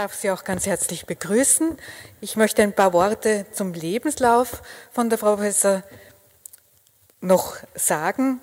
[0.00, 1.76] darf Sie auch ganz herzlich begrüßen.
[2.22, 4.62] Ich möchte ein paar Worte zum Lebenslauf
[4.92, 5.82] von der Frau Professor
[7.20, 8.40] noch sagen,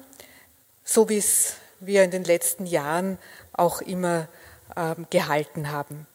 [0.84, 3.18] so wie es wir in den letzten Jahren
[3.54, 4.28] auch immer
[4.75, 6.06] äh, gehalten haben.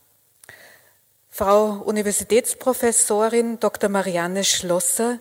[1.28, 3.90] Frau Universitätsprofessorin Dr.
[3.90, 5.18] Marianne Schlosser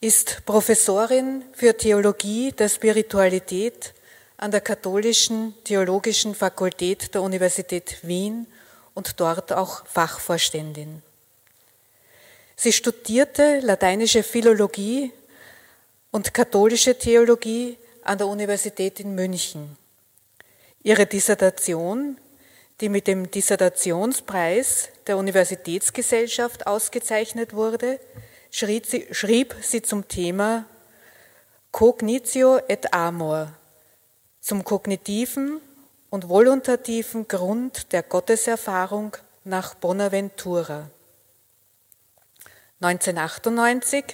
[0.00, 3.94] ist Professorin für Theologie der Spiritualität
[4.38, 8.48] an der Katholischen Theologischen Fakultät der Universität Wien
[8.94, 11.02] und dort auch Fachvorständin.
[12.56, 15.12] Sie studierte lateinische Philologie
[16.10, 19.76] und katholische Theologie an der Universität in München.
[20.82, 22.18] Ihre Dissertation,
[22.80, 28.00] die mit dem Dissertationspreis der Universitätsgesellschaft ausgezeichnet wurde,
[28.50, 30.66] schrieb sie, schrieb sie zum Thema
[31.72, 33.52] Cognitio et Amor,
[34.40, 35.60] zum kognitiven
[36.10, 40.90] und voluntativen Grund der Gotteserfahrung nach Bonaventura.
[42.80, 44.04] 1998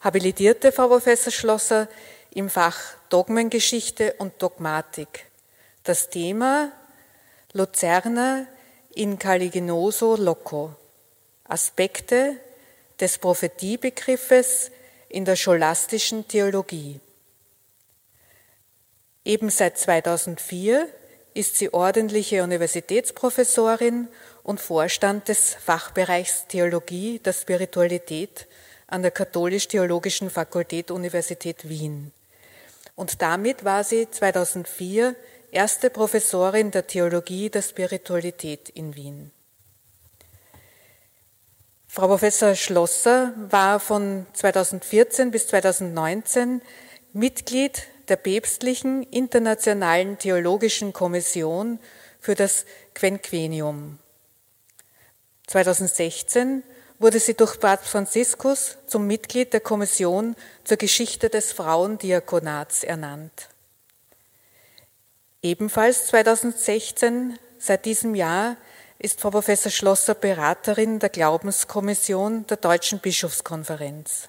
[0.00, 1.88] habilitierte Frau Professor Schlosser
[2.34, 5.26] im Fach Dogmengeschichte und Dogmatik.
[5.84, 6.72] Das Thema
[7.52, 8.46] Luzerner
[8.94, 10.74] in Caliginoso Loco.
[11.44, 12.36] Aspekte
[13.00, 14.70] des Prophetieebegriffes
[15.08, 17.00] in der scholastischen Theologie.
[19.24, 20.88] Eben seit 2004
[21.38, 24.08] ist sie ordentliche Universitätsprofessorin
[24.42, 28.48] und Vorstand des Fachbereichs Theologie der Spiritualität
[28.88, 32.10] an der Katholisch-Theologischen Fakultät Universität Wien.
[32.96, 35.14] Und damit war sie 2004
[35.52, 39.30] erste Professorin der Theologie der Spiritualität in Wien.
[41.86, 46.62] Frau Professor Schlosser war von 2014 bis 2019
[47.12, 51.78] Mitglied der päpstlichen Internationalen Theologischen Kommission
[52.20, 52.64] für das
[52.94, 53.98] Quenquenium.
[55.46, 56.62] 2016
[56.98, 63.48] wurde sie durch Papst Franziskus zum Mitglied der Kommission zur Geschichte des Frauendiakonats ernannt.
[65.42, 68.56] Ebenfalls 2016, seit diesem Jahr,
[68.98, 74.28] ist Frau Professor Schlosser Beraterin der Glaubenskommission der Deutschen Bischofskonferenz.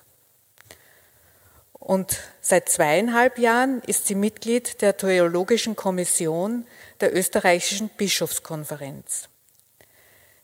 [1.89, 6.67] Und seit zweieinhalb Jahren ist sie Mitglied der Theologischen Kommission
[7.01, 9.27] der Österreichischen Bischofskonferenz.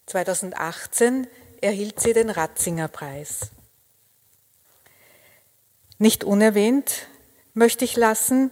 [0.08, 1.28] 2018
[1.62, 3.52] erhielt sie den Ratzinger Preis.
[6.00, 7.06] Nicht unerwähnt
[7.54, 8.50] möchte ich lassen,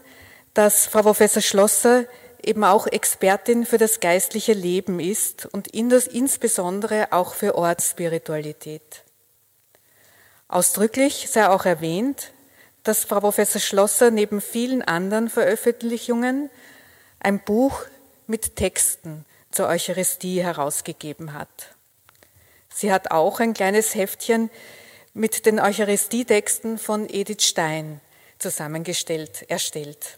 [0.54, 2.06] dass Frau Professor Schlosser
[2.44, 9.02] eben auch Expertin für das geistliche Leben ist und insbesondere auch für Ortsspiritualität.
[10.48, 12.30] Ausdrücklich sei auch erwähnt,
[12.84, 16.50] dass Frau Professor Schlosser neben vielen anderen Veröffentlichungen
[17.20, 17.86] ein Buch
[18.28, 21.76] mit Texten zur Eucharistie herausgegeben hat.
[22.74, 24.50] Sie hat auch ein kleines Heftchen
[25.14, 28.02] mit den Eucharistietexten von Edith Stein
[28.40, 30.18] zusammengestellt, erstellt.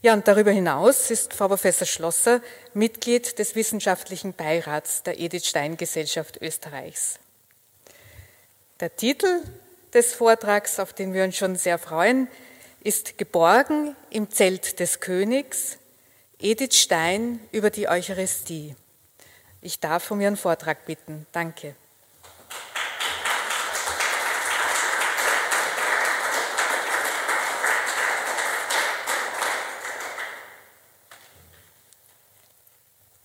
[0.00, 2.40] Ja, und darüber hinaus ist Frau Professor Schlosser
[2.72, 7.18] Mitglied des wissenschaftlichen Beirats der Edith Stein Gesellschaft Österreichs.
[8.80, 9.42] Der Titel
[9.98, 12.28] des Vortrags, auf den wir uns schon sehr freuen,
[12.84, 15.76] ist Geborgen im Zelt des Königs,
[16.38, 18.76] Edith Stein über die Eucharistie.
[19.60, 21.26] Ich darf um Ihren Vortrag bitten.
[21.32, 21.74] Danke.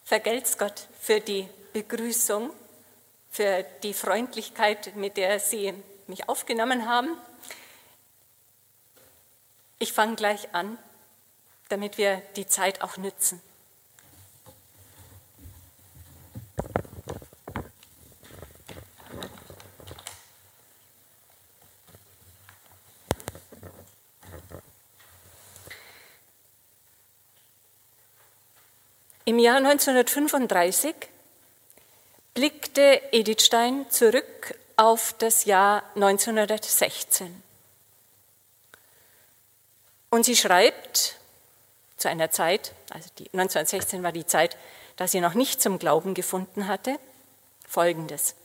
[0.06, 2.50] Vergelt's Gott für die Begrüßung,
[3.30, 5.72] für die Freundlichkeit, mit der Sie
[6.08, 7.10] mich aufgenommen haben.
[9.80, 10.78] Ich fange gleich an,
[11.70, 13.42] damit wir die Zeit auch nützen.
[29.26, 30.94] Im Jahr 1935
[32.34, 37.44] blickte Edith Stein zurück auf das Jahr 1916.
[40.10, 41.18] Und sie schreibt
[41.98, 44.58] zu einer Zeit, also die 1916 war die Zeit,
[44.96, 47.00] da sie noch nicht zum Glauben gefunden hatte,
[47.68, 48.36] folgendes.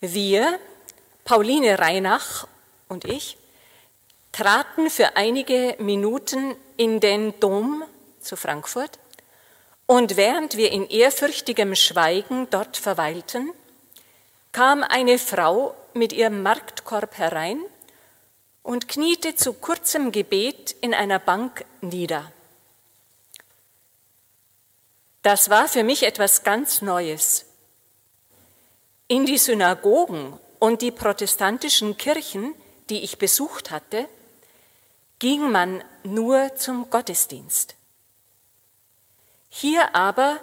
[0.00, 0.58] Wir,
[1.24, 2.46] Pauline Reinach
[2.88, 3.36] und ich,
[4.32, 7.82] traten für einige Minuten in den Dom
[8.20, 8.98] zu Frankfurt
[9.86, 13.52] und während wir in ehrfürchtigem Schweigen dort verweilten,
[14.52, 17.60] kam eine Frau mit ihrem Marktkorb herein
[18.62, 22.32] und kniete zu kurzem Gebet in einer Bank nieder.
[25.22, 27.46] Das war für mich etwas ganz Neues.
[29.08, 32.54] In die Synagogen und die protestantischen Kirchen,
[32.90, 34.08] die ich besucht hatte,
[35.18, 37.76] ging man nur zum Gottesdienst.
[39.58, 40.38] Hier aber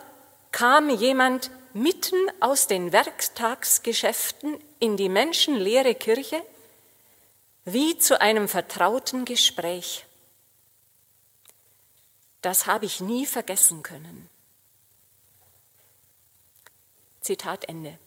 [0.51, 6.43] kam jemand mitten aus den Werktagsgeschäften in die menschenleere Kirche
[7.63, 10.07] wie zu einem vertrauten Gespräch.
[12.41, 14.31] Das habe ich nie vergessen können.
[17.21, 17.99] Zitat Ende.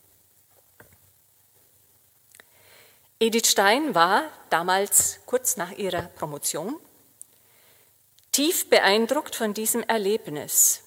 [3.20, 6.74] Edith Stein war damals kurz nach ihrer Promotion
[8.32, 10.82] tief beeindruckt von diesem Erlebnis,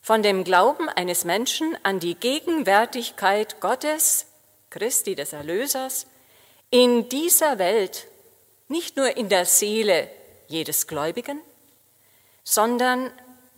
[0.00, 4.26] von dem Glauben eines Menschen an die Gegenwärtigkeit Gottes,
[4.70, 6.06] Christi des Erlösers,
[6.70, 8.06] in dieser Welt,
[8.68, 10.08] nicht nur in der Seele
[10.48, 11.40] jedes Gläubigen,
[12.44, 13.10] sondern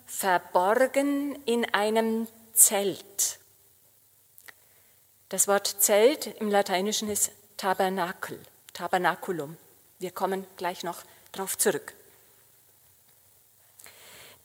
[0.07, 3.39] verborgen in einem Zelt.
[5.29, 8.39] Das Wort Zelt im Lateinischen ist Tabernakel,
[8.73, 9.57] Tabernaculum.
[9.99, 11.03] Wir kommen gleich noch
[11.33, 11.95] darauf zurück.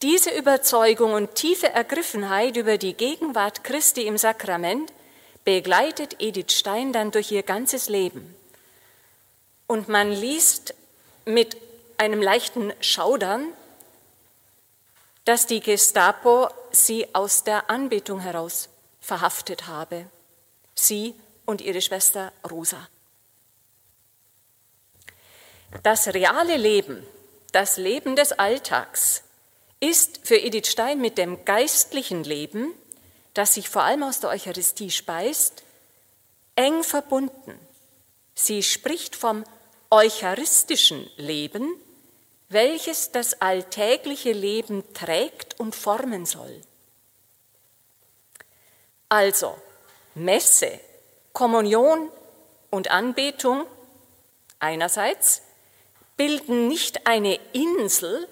[0.02, 4.92] Diese Überzeugung und tiefe Ergriffenheit über die Gegenwart Christi im Sakrament
[5.44, 8.36] begleitet Edith Stein dann durch ihr ganzes Leben.
[9.66, 10.74] Und man liest
[11.24, 11.56] mit
[11.96, 13.44] einem leichten Schaudern,
[15.24, 18.68] dass die Gestapo sie aus der Anbetung heraus
[19.00, 20.06] verhaftet habe,
[20.76, 22.88] sie und ihre Schwester Rosa.
[25.82, 27.04] Das reale Leben,
[27.50, 29.24] das Leben des Alltags,
[29.80, 32.72] ist für Edith Stein mit dem geistlichen Leben,
[33.34, 35.62] das sich vor allem aus der Eucharistie speist,
[36.56, 37.58] eng verbunden.
[38.34, 39.44] Sie spricht vom
[39.90, 41.68] eucharistischen Leben,
[42.48, 46.62] welches das alltägliche Leben trägt und formen soll.
[49.08, 49.56] Also
[50.14, 50.80] Messe,
[51.32, 52.10] Kommunion
[52.70, 53.64] und Anbetung
[54.58, 55.42] einerseits
[56.16, 58.28] bilden nicht eine Insel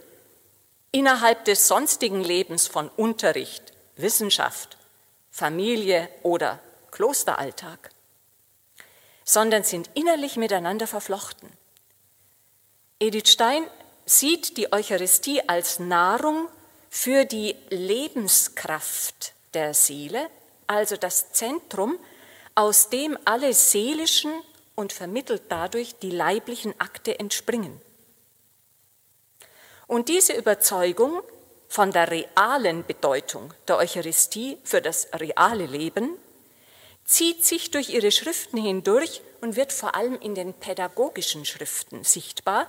[0.96, 4.78] innerhalb des sonstigen Lebens von Unterricht, Wissenschaft,
[5.30, 6.58] Familie oder
[6.90, 7.90] Klosteralltag,
[9.22, 11.50] sondern sind innerlich miteinander verflochten.
[12.98, 13.64] Edith Stein
[14.06, 16.48] sieht die Eucharistie als Nahrung
[16.88, 20.30] für die Lebenskraft der Seele,
[20.66, 21.98] also das Zentrum,
[22.54, 24.32] aus dem alle seelischen
[24.74, 27.82] und vermittelt dadurch die leiblichen Akte entspringen.
[29.86, 31.22] Und diese Überzeugung
[31.68, 36.16] von der realen Bedeutung der Eucharistie für das reale Leben
[37.04, 42.68] zieht sich durch ihre Schriften hindurch und wird vor allem in den pädagogischen Schriften sichtbar,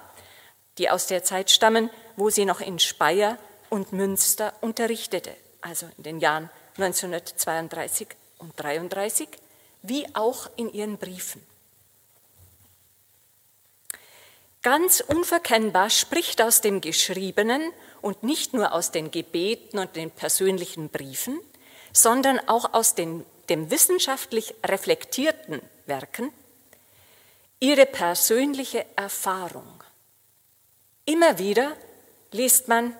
[0.78, 3.38] die aus der Zeit stammen, wo sie noch in Speyer
[3.70, 9.28] und Münster unterrichtete, also in den Jahren 1932 und 1933,
[9.82, 11.44] wie auch in ihren Briefen.
[14.68, 17.72] Ganz unverkennbar spricht aus dem Geschriebenen
[18.02, 21.40] und nicht nur aus den Gebeten und den persönlichen Briefen,
[21.94, 26.34] sondern auch aus den, dem wissenschaftlich reflektierten Werken
[27.62, 29.82] ihre persönliche Erfahrung.
[31.06, 31.72] Immer wieder
[32.34, 32.94] liest man,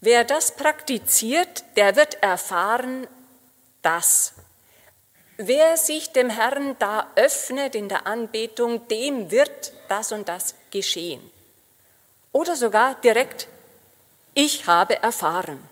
[0.00, 3.06] wer das praktiziert, der wird erfahren,
[3.82, 4.34] dass
[5.36, 11.20] wer sich dem Herrn da öffnet in der Anbetung, dem wird das und das geschehen.
[12.32, 13.46] Oder sogar direkt,
[14.32, 15.62] ich habe erfahren,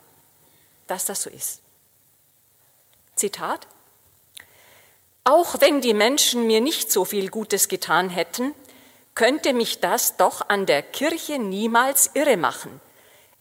[0.86, 1.60] dass das so ist.
[3.14, 3.66] Zitat.
[5.24, 8.54] Auch wenn die Menschen mir nicht so viel Gutes getan hätten,
[9.14, 12.78] könnte mich das doch an der Kirche niemals irre machen.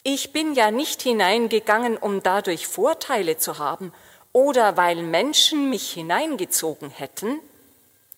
[0.03, 3.91] Ich bin ja nicht hineingegangen, um dadurch Vorteile zu haben
[4.31, 7.41] oder weil Menschen mich hineingezogen hätten,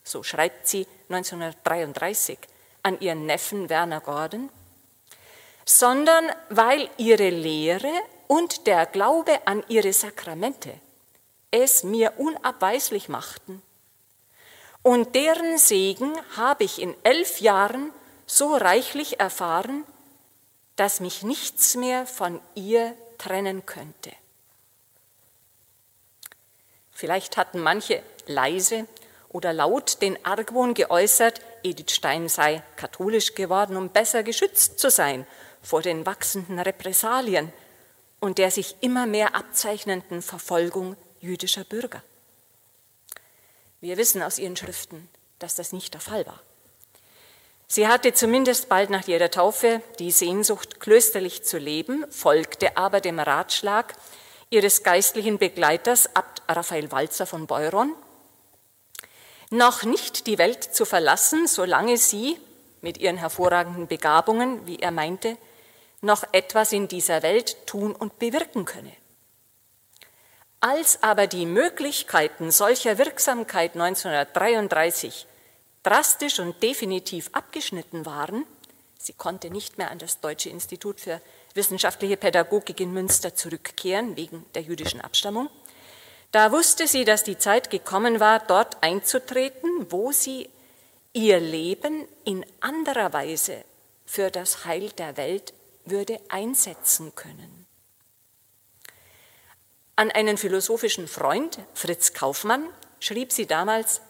[0.04, 2.38] so schreibt sie 1933
[2.84, 4.50] an ihren Neffen Werner Gordon,
[5.66, 7.92] sondern weil ihre Lehre
[8.28, 10.74] und der Glaube an ihre Sakramente
[11.52, 13.62] es mir unabweislich machten.
[14.84, 17.92] Und deren Segen habe ich in elf Jahren
[18.26, 19.84] so reichlich erfahren,
[20.78, 24.12] dass mich nichts mehr von ihr trennen könnte.
[26.92, 28.88] Vielleicht hatten manche leise
[29.34, 35.26] oder laut den Argwohn geäußert, Edith Stein sei katholisch geworden, um besser geschützt zu sein
[35.62, 37.54] vor den wachsenden Repressalien
[38.20, 42.04] und der sich immer mehr abzeichnenden Verfolgung jüdischer Bürger.
[43.80, 45.10] Wir wissen aus ihren Schriften,
[45.40, 46.40] dass das nicht der Fall war.
[47.68, 53.18] Sie hatte zumindest bald nach ihrer Taufe die Sehnsucht, klösterlich zu leben, folgte aber dem
[53.18, 53.96] Ratschlag
[54.50, 57.96] ihres geistlichen Begleiters, Abt Raphael Walzer von Beuron,
[59.52, 62.38] noch nicht die Welt zu verlassen, solange sie
[62.82, 65.38] mit ihren hervorragenden Begabungen, wie er meinte,
[66.02, 68.94] noch etwas in dieser Welt tun und bewirken könne.
[70.62, 75.28] Als aber die Möglichkeiten solcher Wirksamkeit 1933
[75.84, 78.46] drastisch und definitiv abgeschnitten waren,
[78.98, 81.22] sie konnte nicht mehr an das Deutsche Institut für
[81.56, 85.50] wissenschaftliche Pädagogik in Münster zurückkehren wegen der jüdischen Abstammung,
[86.32, 90.50] da wusste sie, dass die Zeit gekommen war, dort einzutreten, wo sie
[91.14, 93.64] ihr Leben in anderer Weise
[94.06, 95.54] für das Heil der Welt
[95.86, 97.66] würde einsetzen können.
[99.96, 102.68] An einen philosophischen Freund, Fritz Kaufmann,
[103.00, 104.02] schrieb sie damals,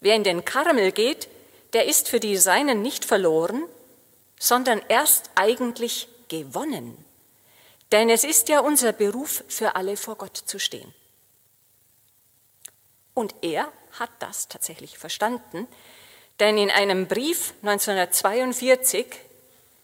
[0.00, 1.28] Wer in den Karmel geht,
[1.72, 3.64] der ist für die Seinen nicht verloren,
[4.38, 7.04] sondern erst eigentlich gewonnen.
[7.94, 10.92] Denn es ist ja unser Beruf, für alle vor Gott zu stehen.
[13.14, 15.68] Und er hat das tatsächlich verstanden,
[16.40, 19.06] denn in einem Brief 1942,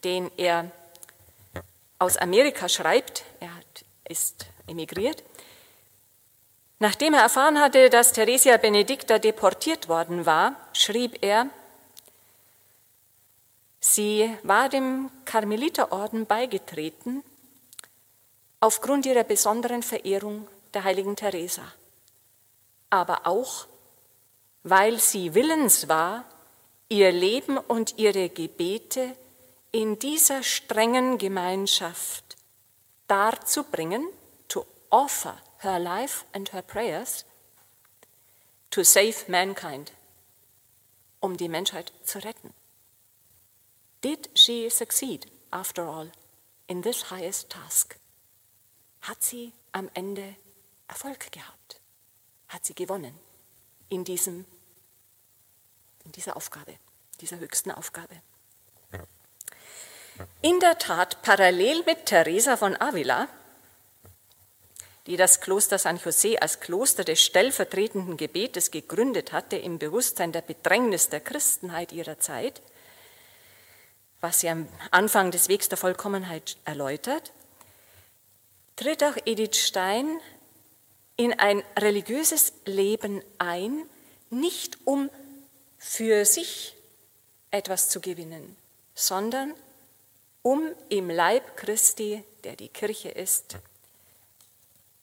[0.03, 0.73] den er
[2.01, 3.53] aus Amerika schreibt, er
[4.09, 5.23] ist emigriert,
[6.81, 11.49] Nachdem er erfahren hatte, dass Theresia Benedicta deportiert worden war, schrieb er,
[13.79, 17.23] sie war dem Karmeliterorden beigetreten
[18.61, 21.63] aufgrund ihrer besonderen Verehrung der heiligen Teresa,
[22.91, 23.67] aber auch,
[24.63, 26.25] weil sie willens war,
[26.89, 29.17] ihr Leben und ihre Gebete
[29.73, 32.37] in dieser strengen Gemeinschaft
[33.07, 34.07] darzubringen,
[34.49, 37.25] to offer her life and her prayers
[38.71, 39.93] to save mankind,
[41.21, 42.53] um die Menschheit zu retten.
[44.03, 46.11] Did she succeed, after all,
[46.67, 47.97] in this highest task?
[49.03, 50.37] Hat sie am Ende
[50.89, 51.81] Erfolg gehabt?
[52.49, 53.19] Hat sie gewonnen
[53.89, 54.45] in, diesem,
[56.05, 56.75] in dieser Aufgabe,
[57.21, 58.15] dieser höchsten Aufgabe?
[60.43, 63.29] In der Tat, parallel mit Teresa von Avila
[65.07, 70.43] die das Kloster San José als Kloster des stellvertretenden Gebetes gegründet hatte, im Bewusstsein der
[70.43, 72.61] Bedrängnis der Christenheit ihrer Zeit,
[74.21, 77.33] was sie am Anfang des Wegs der Vollkommenheit erläutert,
[78.81, 80.21] tritt auch Edith Stein
[81.17, 83.85] in ein religiöses Leben ein,
[84.31, 85.11] nicht um
[85.77, 86.75] für sich
[87.51, 88.57] etwas zu gewinnen,
[88.95, 89.53] sondern
[90.41, 93.57] um im Leib Christi, der die Kirche ist,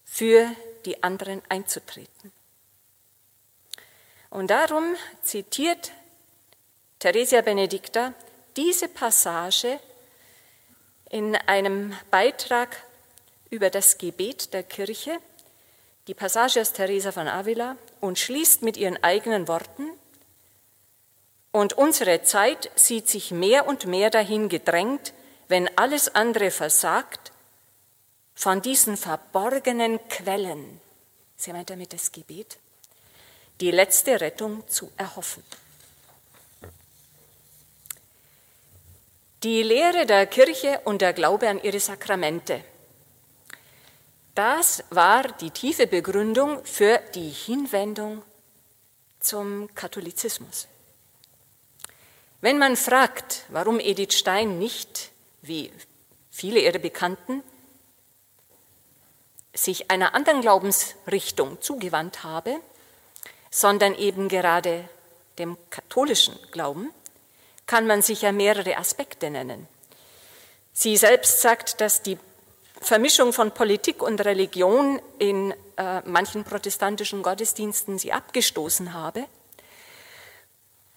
[0.06, 0.50] für
[0.86, 2.32] die anderen einzutreten.
[4.32, 5.92] Und darum zitiert
[6.98, 8.16] Theresia Benedicta
[8.56, 9.80] diese Passage
[11.12, 12.87] in einem Beitrag
[13.50, 15.18] über das Gebet der Kirche,
[16.08, 19.90] die Passage aus Teresa von Avila, und schließt mit ihren eigenen Worten,
[21.52, 25.14] und unsere Zeit sieht sich mehr und mehr dahin gedrängt,
[25.48, 27.32] wenn alles andere versagt,
[28.36, 30.80] von diesen verborgenen Quellen,
[31.36, 32.58] sie meint damit das Gebet,
[33.60, 35.44] die letzte Rettung zu erhoffen.
[39.42, 42.64] Die Lehre der Kirche und der Glaube an ihre Sakramente.
[44.38, 48.22] Das war die tiefe Begründung für die Hinwendung
[49.20, 50.68] zum Katholizismus.
[52.40, 55.10] Wenn man fragt, warum Edith Stein nicht,
[55.42, 55.74] wie
[56.30, 57.42] viele ihrer Bekannten,
[59.56, 62.60] sich einer anderen Glaubensrichtung zugewandt habe,
[63.50, 64.88] sondern eben gerade
[65.40, 66.92] dem katholischen Glauben,
[67.66, 69.68] kann man sicher mehrere Aspekte nennen.
[70.74, 72.20] Sie selbst sagt, dass die
[72.82, 79.26] Vermischung von Politik und Religion in äh, manchen protestantischen Gottesdiensten sie abgestoßen habe.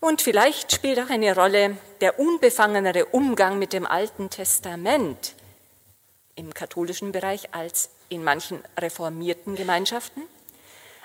[0.00, 5.34] Und vielleicht spielt auch eine Rolle der unbefangenere Umgang mit dem Alten Testament
[6.36, 10.22] im katholischen Bereich als in manchen reformierten Gemeinschaften.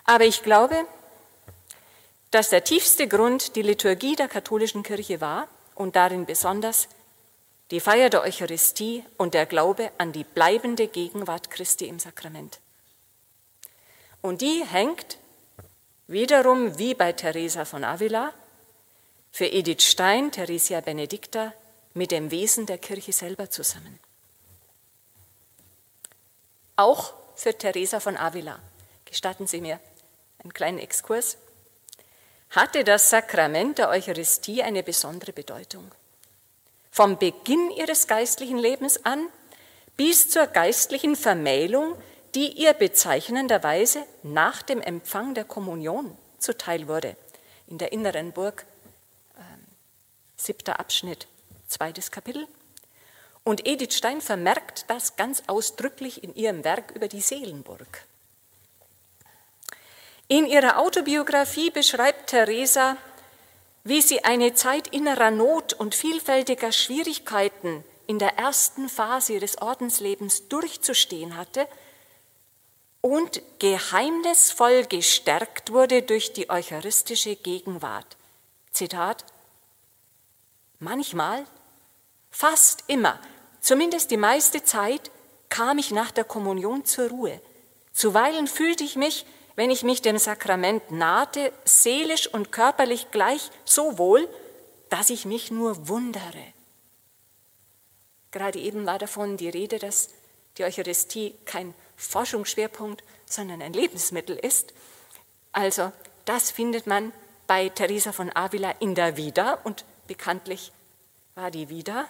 [0.05, 0.85] Aber ich glaube,
[2.31, 6.87] dass der tiefste Grund die Liturgie der katholischen Kirche war und darin besonders
[7.75, 12.61] die Feier der Eucharistie und der Glaube an die bleibende Gegenwart Christi im Sakrament.
[14.21, 15.17] Und die hängt
[16.07, 18.33] wiederum wie bei Teresa von Avila,
[19.31, 21.53] für Edith Stein, Theresia Benedicta,
[21.93, 23.99] mit dem Wesen der Kirche selber zusammen
[26.75, 28.59] auch für Teresa von Avila.
[29.05, 29.79] Gestatten Sie mir
[30.43, 31.37] einen kleinen Exkurs.
[32.51, 35.91] hatte das Sakrament der Eucharistie eine besondere Bedeutung.
[36.95, 39.27] Vom Beginn ihres geistlichen Lebens an
[39.97, 41.97] bis zur geistlichen Vermählung,
[42.35, 47.17] die ihr bezeichnenderweise nach dem Empfang der Kommunion zuteil wurde.
[47.67, 48.65] In der inneren Burg,
[49.35, 49.41] äh,
[50.37, 51.27] siebter Abschnitt,
[51.67, 52.47] zweites Kapitel.
[53.43, 58.05] Und Edith Stein vermerkt das ganz ausdrücklich in ihrem Werk über die Seelenburg.
[60.29, 62.95] In ihrer Autobiografie beschreibt Theresa,
[63.85, 70.47] wie sie eine Zeit innerer Not und vielfältiger Schwierigkeiten in der ersten Phase ihres Ordenslebens
[70.49, 71.67] durchzustehen hatte
[73.01, 78.17] und geheimnisvoll gestärkt wurde durch die eucharistische Gegenwart.
[78.71, 79.23] Zitat,
[80.79, 81.45] manchmal,
[82.31, 83.19] fast immer,
[83.61, 85.11] zumindest die meiste Zeit,
[85.49, 87.39] kam ich nach der Kommunion zur Ruhe.
[87.93, 93.97] Zuweilen fühlte ich mich wenn ich mich dem Sakrament nahte, seelisch und körperlich gleich so
[93.97, 94.27] wohl,
[94.89, 96.53] dass ich mich nur wundere.
[98.31, 100.09] Gerade eben war davon die Rede, dass
[100.57, 104.73] die Eucharistie kein Forschungsschwerpunkt, sondern ein Lebensmittel ist.
[105.51, 105.91] Also
[106.25, 107.13] das findet man
[107.47, 110.71] bei Teresa von Avila in der Vida und bekanntlich
[111.35, 112.07] war die Vida,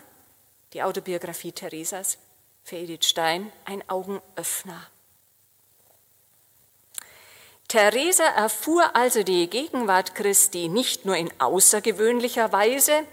[0.73, 2.17] die Autobiografie Theresas,
[2.63, 4.87] für Edith Stein ein Augenöffner.
[7.67, 13.03] Theresa erfuhr also die Gegenwart Christi nicht nur in außergewöhnlicher Weise,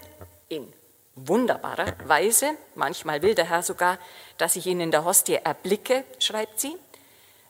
[0.47, 0.71] in
[1.15, 3.97] wunderbarer Weise, manchmal will der Herr sogar,
[4.37, 6.75] dass ich ihn in der Hostie erblicke, schreibt sie,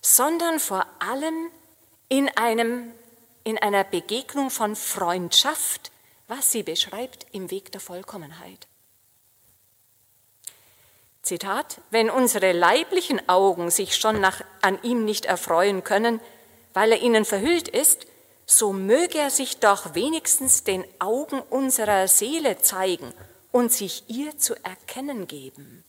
[0.02, 1.50] sondern vor allem
[2.10, 2.92] in, einem,
[3.44, 5.92] in einer Begegnung von Freundschaft,
[6.28, 8.68] was sie beschreibt im Weg der Vollkommenheit.
[11.22, 16.20] Zitat, wenn unsere leiblichen Augen sich schon nach, an ihm nicht erfreuen können,
[16.74, 18.08] weil er ihnen verhüllt ist,
[18.46, 23.14] so möge er sich doch wenigstens den Augen unserer Seele zeigen
[23.52, 25.84] und sich ihr zu erkennen geben.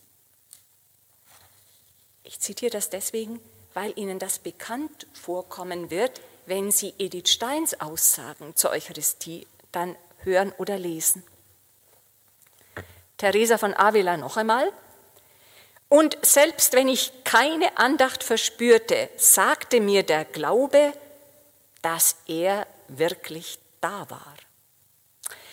[2.23, 3.41] Ich zitiere das deswegen,
[3.75, 10.53] weil Ihnen das bekannt vorkommen wird, wenn Sie Edith Steins Aussagen zur Eucharistie dann hören
[10.59, 11.23] oder lesen.
[13.17, 14.73] Theresa von Avila noch einmal,
[15.95, 20.93] und selbst wenn ich keine Andacht verspürte, sagte mir der Glaube,
[21.83, 24.35] dass er wirklich da war.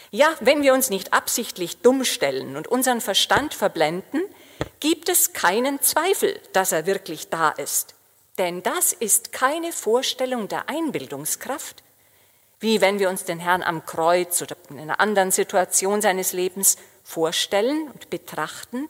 [0.10, 4.24] Ja, wenn wir uns nicht absichtlich dumm stellen und unseren Verstand verblenden,
[4.80, 7.94] gibt es keinen Zweifel, dass er wirklich da ist.
[8.40, 11.84] Denn das ist keine Vorstellung der Einbildungskraft,
[12.60, 16.78] wie wenn wir uns den Herrn am Kreuz oder in einer anderen Situation seines Lebens
[17.04, 18.90] vorstellen und betrachten,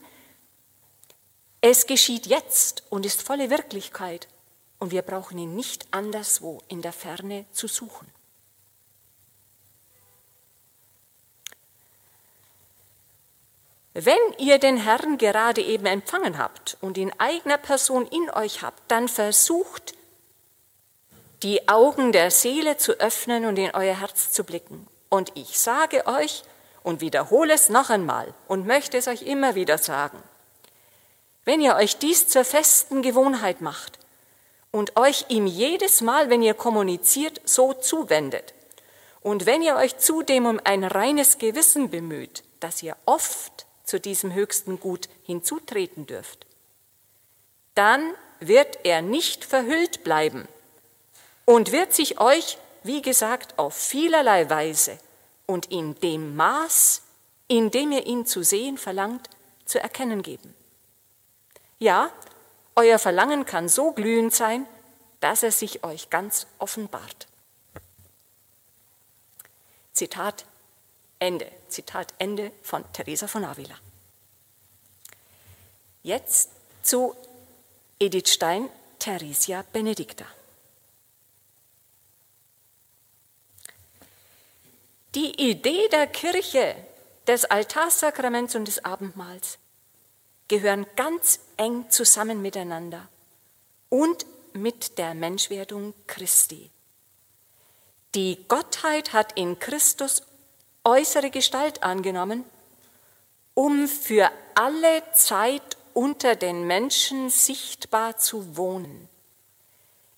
[1.61, 4.27] es geschieht jetzt und ist volle Wirklichkeit
[4.79, 8.11] und wir brauchen ihn nicht anderswo in der Ferne zu suchen.
[13.93, 18.81] Wenn ihr den Herrn gerade eben empfangen habt und in eigener Person in euch habt,
[18.89, 19.93] dann versucht,
[21.43, 24.87] die Augen der Seele zu öffnen und in euer Herz zu blicken.
[25.09, 26.43] Und ich sage euch
[26.83, 30.23] und wiederhole es noch einmal und möchte es euch immer wieder sagen,
[31.45, 33.99] wenn ihr euch dies zur festen Gewohnheit macht
[34.71, 38.53] und euch ihm jedes Mal, wenn ihr kommuniziert, so zuwendet,
[39.21, 44.33] und wenn ihr euch zudem um ein reines Gewissen bemüht, dass ihr oft zu diesem
[44.33, 46.45] höchsten Gut hinzutreten dürft,
[47.75, 50.47] dann wird er nicht verhüllt bleiben
[51.45, 54.97] und wird sich euch, wie gesagt, auf vielerlei Weise
[55.45, 57.03] und in dem Maß,
[57.47, 59.29] in dem ihr ihn zu sehen verlangt,
[59.65, 60.55] zu erkennen geben.
[61.81, 62.11] Ja,
[62.75, 64.67] euer Verlangen kann so glühend sein,
[65.19, 67.27] dass er sich euch ganz offenbart.
[69.91, 70.45] Zitat
[71.17, 71.51] Ende.
[71.69, 73.73] Zitat Ende von Teresa von Avila.
[76.03, 76.51] Jetzt
[76.83, 77.15] zu
[77.97, 80.27] Edith Stein, Theresia Benedicta.
[85.15, 86.75] Die Idee der Kirche,
[87.25, 89.57] des Altarsakraments und des Abendmahls
[90.51, 93.07] gehören ganz eng zusammen miteinander
[93.87, 96.69] und mit der Menschwerdung Christi.
[98.15, 100.23] Die Gottheit hat in Christus
[100.83, 102.43] äußere Gestalt angenommen,
[103.53, 109.07] um für alle Zeit unter den Menschen sichtbar zu wohnen.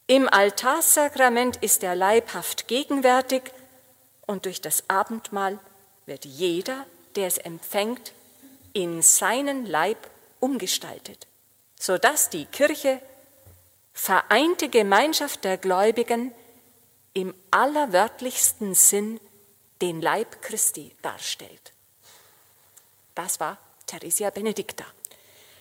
[0.07, 3.43] Im Altarsakrament ist er leibhaft gegenwärtig
[4.25, 5.59] und durch das Abendmahl
[6.07, 8.13] wird jeder, der es empfängt,
[8.73, 10.09] in seinen Leib
[10.43, 11.25] umgestaltet,
[11.79, 13.01] sodass die Kirche
[13.93, 16.33] vereinte Gemeinschaft der Gläubigen
[17.13, 19.21] im allerwörtlichsten Sinn
[19.81, 21.71] den Leib Christi darstellt.
[23.15, 24.83] Das war Theresia Benedicta.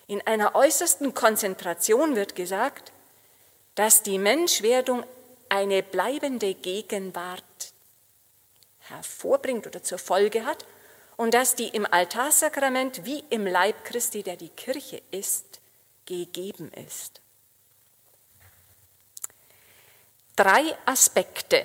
[0.09, 2.91] In einer äußersten Konzentration wird gesagt,
[3.77, 5.05] dass die Menschwerdung
[5.49, 7.45] eine bleibende Gegenwart
[8.81, 10.67] hervorbringt oder zur Folge hat
[11.23, 15.61] und dass die im Altarsakrament wie im Leib Christi, der die Kirche ist,
[16.05, 17.21] gegeben ist.
[20.35, 21.65] Drei Aspekte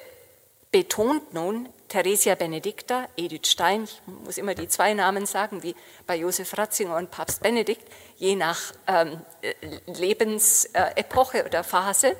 [0.71, 6.17] betont nun Theresia Benedicta, Edith Stein, ich muss immer die zwei Namen sagen, wie bei
[6.17, 9.21] Josef Ratzinger und Papst Benedikt, je nach ähm,
[9.87, 12.15] Lebensepoche oder Phase.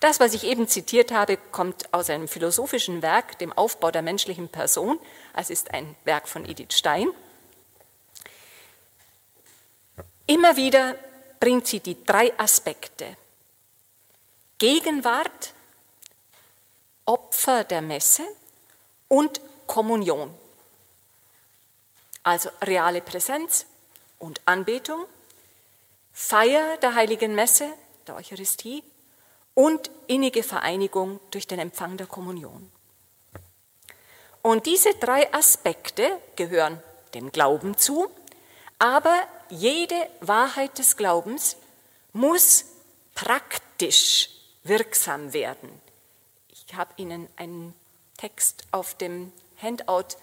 [0.00, 4.48] Das, was ich eben zitiert habe, kommt aus einem philosophischen Werk, dem Aufbau der menschlichen
[4.48, 4.98] Person.
[5.34, 7.08] Es ist ein Werk von Edith Stein.
[10.26, 10.96] Immer wieder
[11.40, 13.16] bringt sie die drei Aspekte
[14.58, 15.52] Gegenwart,
[17.04, 18.22] Opfer der Messe
[19.08, 20.32] und Kommunion.
[22.22, 23.66] Also reale Präsenz
[24.20, 25.04] und Anbetung,
[26.12, 27.68] Feier der heiligen Messe,
[28.06, 28.84] der Eucharistie
[29.54, 32.70] und innige Vereinigung durch den Empfang der Kommunion.
[34.42, 36.82] Und diese drei Aspekte gehören
[37.14, 38.10] dem Glauben zu,
[38.78, 39.14] aber
[39.48, 41.56] jede Wahrheit des Glaubens
[42.12, 42.64] muss
[43.14, 44.30] praktisch
[44.64, 45.70] wirksam werden.
[46.48, 47.74] Ich habe Ihnen einen
[48.16, 50.16] Text auf dem Handout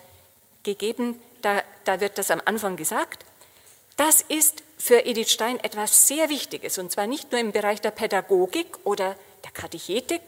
[0.63, 3.23] gegeben, da, da wird das am Anfang gesagt.
[3.95, 7.91] Das ist für Edith Stein etwas sehr Wichtiges, und zwar nicht nur im Bereich der
[7.91, 10.21] Pädagogik oder der Katechetik,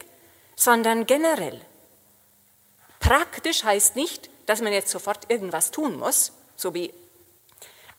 [0.56, 1.60] sondern generell.
[3.12, 6.94] Praktisch heißt nicht, dass man jetzt sofort irgendwas tun muss, so wie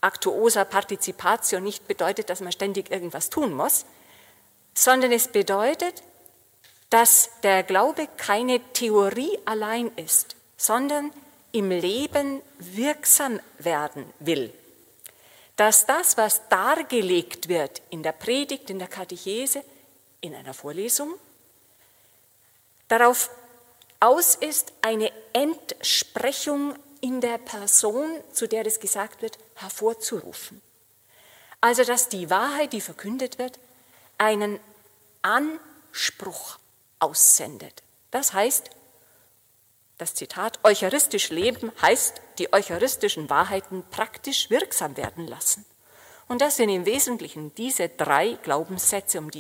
[0.01, 3.85] Actuosa Partizipatio nicht bedeutet, dass man ständig irgendwas tun muss,
[4.73, 6.01] sondern es bedeutet,
[6.89, 11.13] dass der Glaube keine Theorie allein ist, sondern
[11.51, 14.51] im Leben wirksam werden will.
[15.57, 19.63] Dass das, was dargelegt wird in der Predigt, in der Katechese,
[20.21, 21.13] in einer Vorlesung,
[22.87, 23.29] darauf
[24.03, 30.61] aus ist, eine Entsprechung in der Person, zu der es gesagt wird, hervorzurufen.
[31.61, 33.59] Also dass die Wahrheit, die verkündet wird,
[34.17, 34.59] einen
[35.21, 36.59] Anspruch
[36.99, 37.81] aussendet.
[38.11, 38.69] Das heißt,
[39.97, 45.65] das Zitat, eucharistisch leben heißt, die eucharistischen Wahrheiten praktisch wirksam werden lassen.
[46.27, 49.31] Und das sind im Wesentlichen diese drei Glaubenssätze, um,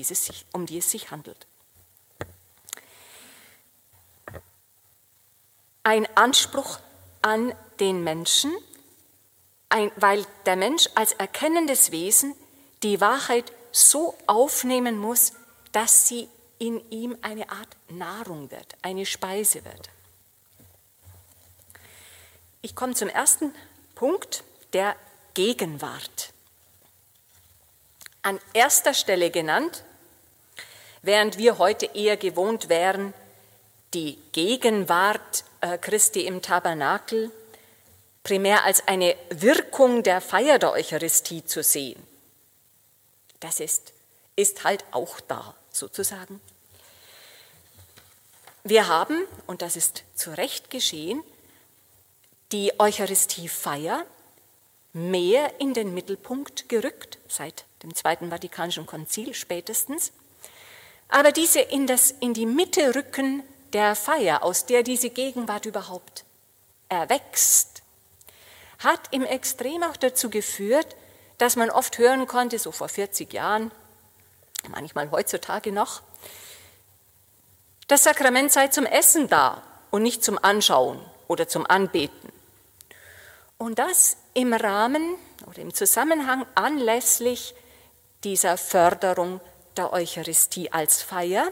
[0.53, 1.47] um die es sich handelt.
[5.83, 6.79] Ein Anspruch
[7.21, 8.51] an den Menschen,
[9.97, 12.35] weil der Mensch als erkennendes Wesen
[12.83, 15.33] die Wahrheit so aufnehmen muss,
[15.73, 19.89] dass sie in ihm eine Art Nahrung wird, eine Speise wird.
[22.61, 23.53] Ich komme zum ersten
[23.95, 24.95] Punkt der
[25.33, 26.31] Gegenwart.
[28.21, 29.83] An erster Stelle genannt,
[31.01, 33.13] während wir heute eher gewohnt wären,
[33.93, 35.43] die Gegenwart
[35.81, 37.31] Christi im Tabernakel
[38.23, 42.01] primär als eine Wirkung der Feier der Eucharistie zu sehen.
[43.39, 43.93] Das ist,
[44.35, 46.39] ist halt auch da, sozusagen.
[48.63, 51.21] Wir haben, und das ist zu Recht geschehen,
[52.53, 54.05] die Eucharistiefeier
[54.93, 60.13] mehr in den Mittelpunkt gerückt, seit dem Zweiten Vatikanischen Konzil spätestens.
[61.09, 63.43] Aber diese in, das, in die Mitte rücken
[63.73, 66.23] der Feier, aus der diese Gegenwart überhaupt
[66.89, 67.81] erwächst,
[68.79, 70.95] hat im Extrem auch dazu geführt,
[71.37, 73.71] dass man oft hören konnte, so vor 40 Jahren,
[74.69, 76.01] manchmal heutzutage noch,
[77.87, 82.31] das Sakrament sei zum Essen da und nicht zum Anschauen oder zum Anbeten.
[83.57, 87.53] Und das im Rahmen oder im Zusammenhang anlässlich
[88.23, 89.41] dieser Förderung
[89.75, 91.51] der Eucharistie als Feier,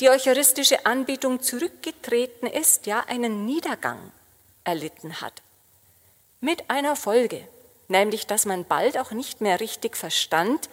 [0.00, 4.12] die eucharistische Anbetung zurückgetreten ist, ja einen Niedergang
[4.64, 5.42] erlitten hat.
[6.40, 7.46] Mit einer Folge,
[7.88, 10.68] nämlich dass man bald auch nicht mehr richtig verstand,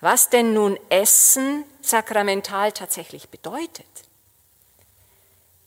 [0.00, 3.86] was denn nun Essen sakramental tatsächlich bedeutet.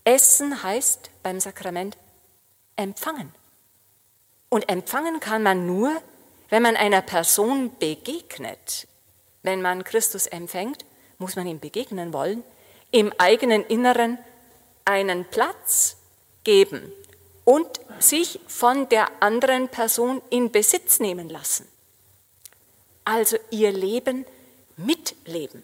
[0.04, 1.98] Essen heißt beim Sakrament
[2.76, 3.34] empfangen.
[4.50, 6.02] Und empfangen kann man nur,
[6.50, 8.88] wenn man einer Person begegnet.
[9.44, 10.86] Wenn man Christus empfängt,
[11.18, 12.44] muss man ihm begegnen wollen,
[12.92, 14.18] im eigenen Inneren
[14.86, 15.98] einen Platz
[16.44, 16.92] geben
[17.44, 17.68] und
[18.00, 21.68] sich von der anderen Person in Besitz nehmen lassen
[23.08, 24.26] also ihr Leben
[24.76, 25.64] mitleben.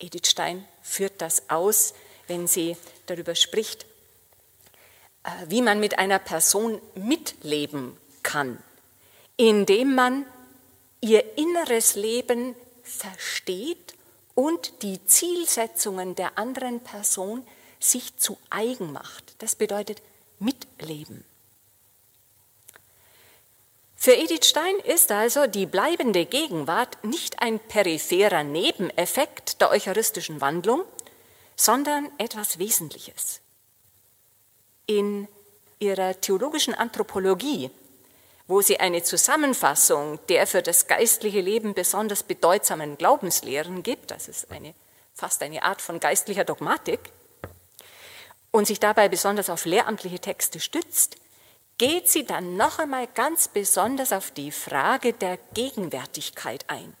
[0.00, 1.94] Edith Stein führt das aus
[2.28, 3.86] wenn sie darüber spricht,
[5.22, 8.58] äh, wie man mit einer Person mitleben kann,
[9.36, 10.26] indem man
[11.00, 13.94] ihr inneres Leben versteht
[14.36, 17.44] und die Zielsetzungen der anderen Person
[17.80, 19.34] sich zu eigen macht.
[19.38, 20.02] Das bedeutet
[20.38, 21.24] mitleben.
[23.96, 30.82] Für Edith Stein ist also die bleibende Gegenwart nicht ein peripherer Nebeneffekt der eucharistischen Wandlung,
[31.56, 33.40] sondern etwas Wesentliches.
[34.84, 35.26] In
[35.78, 37.70] ihrer theologischen Anthropologie,
[38.48, 44.50] wo sie eine Zusammenfassung der für das geistliche Leben besonders bedeutsamen Glaubenslehren gibt, das ist
[44.50, 44.74] eine,
[45.14, 47.00] fast eine Art von geistlicher Dogmatik,
[48.52, 51.16] und sich dabei besonders auf lehramtliche Texte stützt,
[51.78, 56.94] geht sie dann noch einmal ganz besonders auf die Frage der Gegenwärtigkeit ein.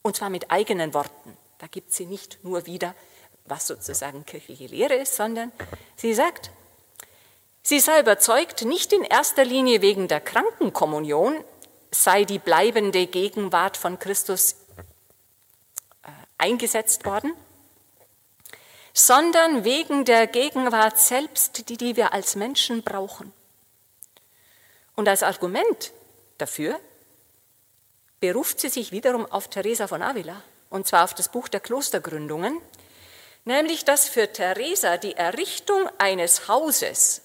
[0.00, 1.36] Und zwar mit eigenen Worten.
[1.58, 2.94] Da gibt sie nicht nur wieder,
[3.44, 5.52] was sozusagen kirchliche Lehre ist, sondern
[5.96, 6.50] sie sagt,
[7.66, 11.42] sie sei überzeugt, nicht in erster Linie wegen der Krankenkommunion
[11.90, 14.52] sei die bleibende Gegenwart von Christus
[16.04, 17.32] äh, eingesetzt worden,
[18.92, 23.32] sondern wegen der Gegenwart selbst, die, die wir als Menschen brauchen.
[24.94, 25.92] Und als Argument
[26.38, 26.78] dafür
[28.20, 32.60] beruft sie sich wiederum auf Teresa von Avila, und zwar auf das Buch der Klostergründungen,
[33.44, 37.22] nämlich dass für Teresa die Errichtung eines Hauses,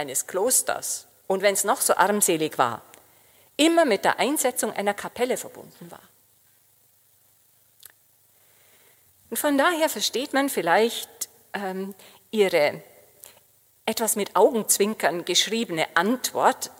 [0.00, 2.82] eines Klosters, und wenn es noch so armselig war,
[3.56, 6.02] immer mit der Einsetzung einer Kapelle verbunden war.
[9.30, 11.94] Und von daher versteht man vielleicht ähm,
[12.32, 12.82] ihre
[13.86, 16.70] etwas mit Augenzwinkern geschriebene Antwort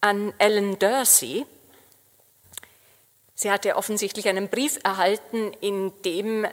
[0.00, 1.44] an Ellen Dursey.
[3.34, 6.46] Sie hatte offensichtlich einen Brief erhalten, in dem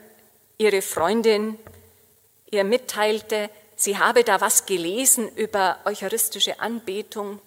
[0.58, 1.58] ihre Freundin
[2.51, 3.49] ihr mitteilte,
[3.84, 7.39] sie habe da was gelesen über eucharistische Anbetung.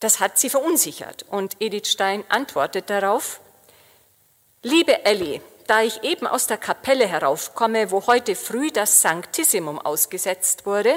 [0.00, 1.24] Das hat sie verunsichert.
[1.28, 3.40] Und Edith Stein antwortet darauf,
[4.64, 10.66] Liebe Ellie, da ich eben aus der Kapelle heraufkomme, wo heute früh das Sanctissimum ausgesetzt
[10.66, 10.94] wurde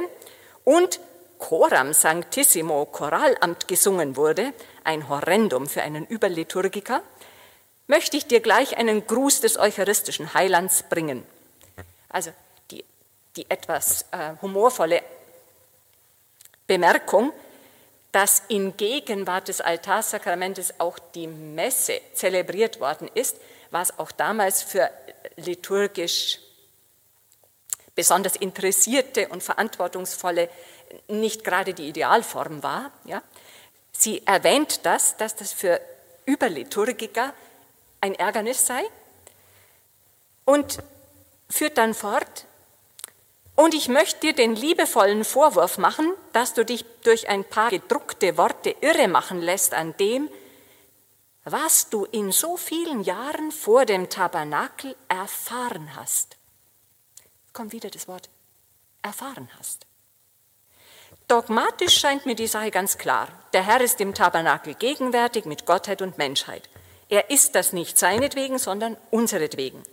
[0.64, 1.00] und
[1.40, 4.54] Coram Sanctissimo Choralamt gesungen wurde,
[4.84, 7.02] ein Horrendum für einen Überliturgiker,
[7.88, 11.26] möchte ich dir gleich einen Gruß des eucharistischen Heilands bringen.
[12.10, 12.32] Also
[13.36, 15.02] die, etwas äh, humorvolle
[16.68, 17.32] Bemerkung,
[18.12, 23.38] dass in Gegenwart des Altarsakramentes auch die Messe zelebriert worden ist,
[23.72, 24.90] was auch damals für
[25.36, 26.40] liturgisch
[27.94, 30.50] besonders interessierte und verantwortungsvolle
[31.08, 32.92] nicht gerade die Idealform war.
[33.06, 33.22] Ja.
[33.92, 35.82] Sie erwähnt das, dass das für
[36.28, 37.34] Überliturgiker
[38.02, 38.84] ein Ärgernis sei
[40.46, 40.80] und
[41.50, 42.46] führt dann fort,
[43.56, 48.38] und ich möchte dir den liebevollen Vorwurf machen, dass du dich durch ein paar gedruckte
[48.38, 50.30] Worte irre machen lässt an dem,
[51.46, 56.38] was du in so vielen Jahren vor dem Tabernakel erfahren hast.
[57.54, 58.30] Kommt wieder das Wort
[59.02, 59.86] erfahren hast.
[61.28, 63.28] Dogmatisch scheint mir die Sache ganz klar.
[63.54, 66.70] Der Herr ist im Tabernakel gegenwärtig mit Gottheit und Menschheit.
[67.10, 69.84] Er ist das nicht seinetwegen, sondern unseretwegen,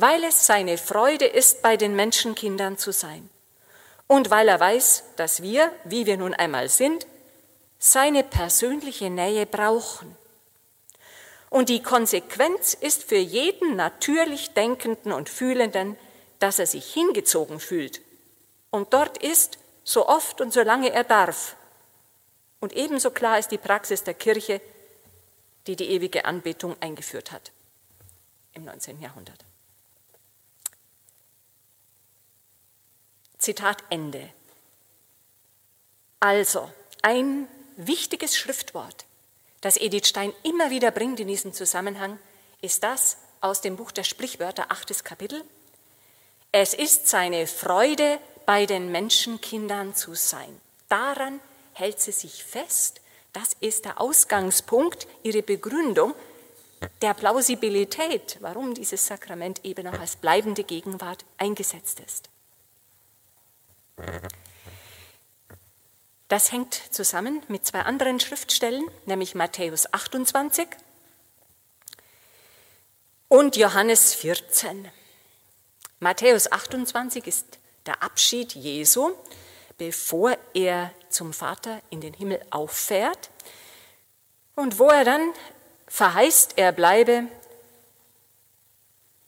[0.00, 3.28] weil es seine Freude ist, bei den Menschenkindern zu sein
[4.06, 7.06] und weil er weiß, dass wir, wie wir nun einmal sind,
[7.78, 10.16] seine persönliche Nähe brauchen.
[11.50, 15.96] Und die Konsequenz ist für jeden natürlich Denkenden und Fühlenden,
[16.40, 18.00] dass er sich hingezogen fühlt
[18.70, 21.56] und dort ist, so oft und solange er darf.
[22.60, 24.60] Und ebenso klar ist die Praxis der Kirche,
[25.66, 27.52] die die ewige Anbetung eingeführt hat
[28.52, 29.00] im 19.
[29.00, 29.47] Jahrhundert.
[33.38, 34.28] Zitat Ende.
[36.20, 36.70] Also,
[37.02, 37.46] ein
[37.76, 39.04] wichtiges Schriftwort,
[39.60, 42.18] das Edith Stein immer wieder bringt in diesem Zusammenhang,
[42.60, 45.44] ist das aus dem Buch der Sprichwörter, achtes Kapitel.
[46.50, 50.58] Es ist seine Freude, bei den Menschenkindern zu sein.
[50.88, 51.38] Daran
[51.74, 53.02] hält sie sich fest.
[53.34, 56.14] Das ist der Ausgangspunkt, ihre Begründung
[57.02, 62.30] der Plausibilität, warum dieses Sakrament eben auch als bleibende Gegenwart eingesetzt ist.
[66.28, 70.68] Das hängt zusammen mit zwei anderen Schriftstellen, nämlich Matthäus 28
[73.28, 74.90] und Johannes 14.
[76.00, 79.12] Matthäus 28 ist der Abschied Jesu,
[79.78, 83.30] bevor er zum Vater in den Himmel auffährt
[84.54, 85.32] und wo er dann
[85.86, 87.24] verheißt, er bleibe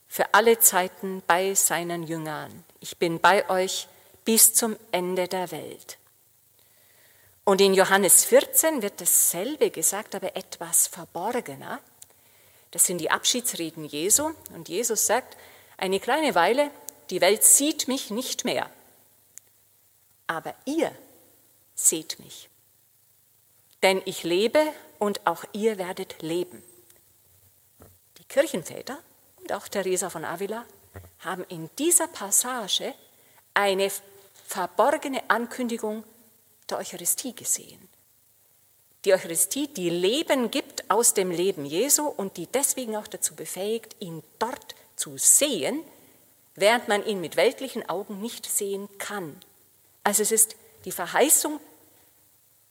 [0.06, 2.64] für alle Zeiten bei seinen Jüngern.
[2.80, 3.88] Ich bin bei euch
[4.32, 5.98] bis zum Ende der Welt.
[7.42, 11.80] Und in Johannes 14 wird dasselbe gesagt, aber etwas verborgener.
[12.70, 14.30] Das sind die Abschiedsreden Jesu.
[14.54, 15.36] Und Jesus sagt,
[15.78, 16.70] eine kleine Weile,
[17.10, 18.70] die Welt sieht mich nicht mehr.
[20.28, 20.92] Aber ihr
[21.74, 22.48] seht mich.
[23.82, 24.62] Denn ich lebe
[25.00, 26.62] und auch ihr werdet leben.
[28.18, 29.00] Die Kirchenväter
[29.40, 30.64] und auch Teresa von Avila
[31.18, 32.94] haben in dieser Passage
[33.54, 33.90] eine
[34.50, 36.02] verborgene Ankündigung
[36.68, 37.88] der Eucharistie gesehen.
[39.04, 43.94] Die Eucharistie, die Leben gibt aus dem Leben Jesu und die deswegen auch dazu befähigt,
[44.00, 45.84] ihn dort zu sehen,
[46.56, 49.40] während man ihn mit weltlichen Augen nicht sehen kann.
[50.02, 51.60] Also es ist die Verheißung,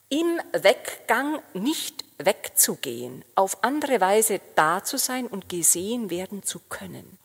[0.09, 7.17] im Weggang nicht wegzugehen, auf andere Weise da zu sein und gesehen werden zu können.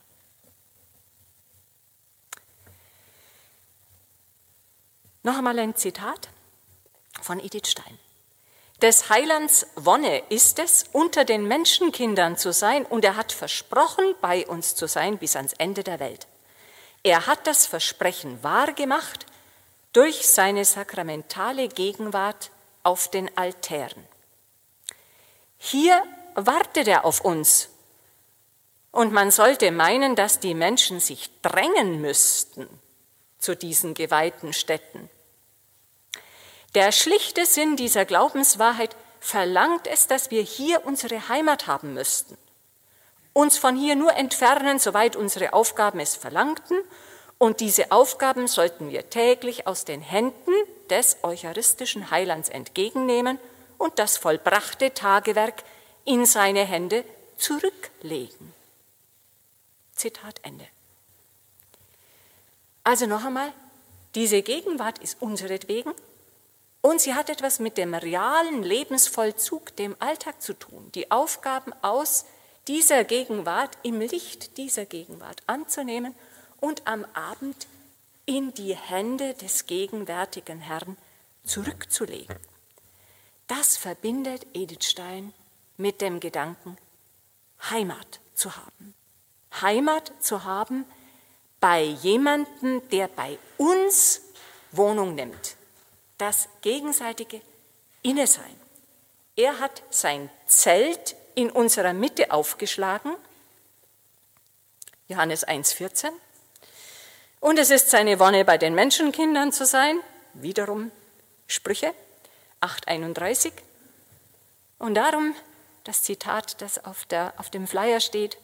[5.24, 6.28] Noch einmal ein Zitat
[7.22, 7.98] von Edith Stein.
[8.82, 14.46] Des Heilands Wonne ist es, unter den Menschenkindern zu sein, und er hat versprochen, bei
[14.46, 16.26] uns zu sein bis ans Ende der Welt.
[17.02, 19.24] Er hat das Versprechen wahrgemacht
[19.94, 22.50] durch seine sakramentale Gegenwart
[22.82, 24.06] auf den Altären.
[25.56, 26.02] Hier
[26.34, 27.70] wartet er auf uns.
[28.90, 32.68] Und man sollte meinen, dass die Menschen sich drängen müssten
[33.38, 35.08] zu diesen geweihten Städten.
[36.74, 42.36] Der schlichte Sinn dieser Glaubenswahrheit verlangt es, dass wir hier unsere Heimat haben müssten,
[43.32, 46.76] uns von hier nur entfernen, soweit unsere Aufgaben es verlangten,
[47.38, 50.52] und diese Aufgaben sollten wir täglich aus den Händen
[50.88, 53.38] des eucharistischen Heilands entgegennehmen
[53.76, 55.64] und das vollbrachte Tagewerk
[56.04, 57.04] in seine Hände
[57.36, 58.54] zurücklegen.
[59.94, 60.66] Zitat Ende.
[62.84, 63.52] Also noch einmal,
[64.14, 65.92] diese Gegenwart ist unseretwegen
[66.84, 72.26] und sie hat etwas mit dem realen Lebensvollzug, dem Alltag zu tun, die Aufgaben aus
[72.68, 76.14] dieser Gegenwart, im Licht dieser Gegenwart anzunehmen
[76.60, 77.68] und am Abend
[78.26, 80.98] in die Hände des gegenwärtigen Herrn
[81.44, 82.36] zurückzulegen.
[83.46, 85.32] Das verbindet Edith Stein
[85.78, 86.76] mit dem Gedanken,
[87.70, 88.94] Heimat zu haben.
[89.62, 90.84] Heimat zu haben
[91.60, 94.20] bei jemandem, der bei uns
[94.70, 95.56] Wohnung nimmt
[96.18, 97.40] das gegenseitige
[98.02, 98.54] Innesein.
[99.36, 103.16] Er hat sein Zelt in unserer Mitte aufgeschlagen,
[105.08, 106.10] Johannes 1,14.
[107.40, 109.98] Und es ist seine Wonne, bei den Menschenkindern zu sein,
[110.34, 110.90] wiederum
[111.46, 111.92] Sprüche
[112.60, 113.52] 8,31.
[114.78, 115.34] Und darum
[115.84, 118.38] das Zitat, das auf, der, auf dem Flyer steht,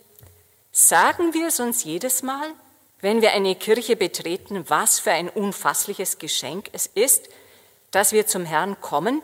[0.73, 2.53] sagen wir es uns jedes Mal,
[3.01, 7.31] wenn wir eine Kirche betreten, was für ein unfassliches Geschenk es ist,
[7.91, 9.23] dass wir zum Herrn kommen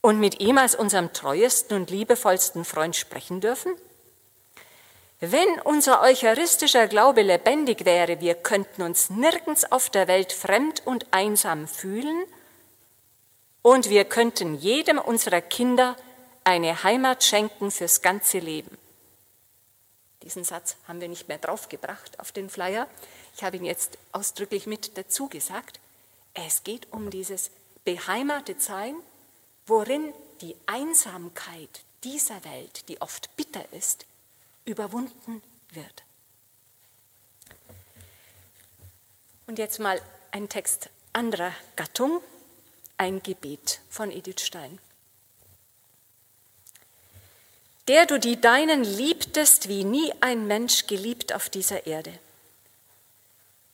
[0.00, 3.74] und mit ihm als unserem treuesten und liebevollsten Freund sprechen dürfen?
[5.20, 11.06] Wenn unser eucharistischer Glaube lebendig wäre, wir könnten uns nirgends auf der Welt fremd und
[11.10, 12.24] einsam fühlen
[13.62, 15.96] und wir könnten jedem unserer Kinder
[16.44, 18.78] eine Heimat schenken fürs ganze Leben.
[20.22, 22.86] Diesen Satz haben wir nicht mehr draufgebracht auf den Flyer.
[23.36, 25.80] Ich habe ihn jetzt ausdrücklich mit dazu gesagt.
[26.46, 27.50] Es geht um dieses
[27.84, 28.94] beheimatet sein,
[29.66, 34.06] worin die Einsamkeit dieser Welt, die oft bitter ist,
[34.64, 36.04] überwunden wird.
[39.48, 42.20] Und jetzt mal ein Text anderer Gattung,
[42.98, 44.78] ein Gebet von Edith Stein.
[47.88, 52.16] Der du die Deinen liebtest, wie nie ein Mensch geliebt auf dieser Erde.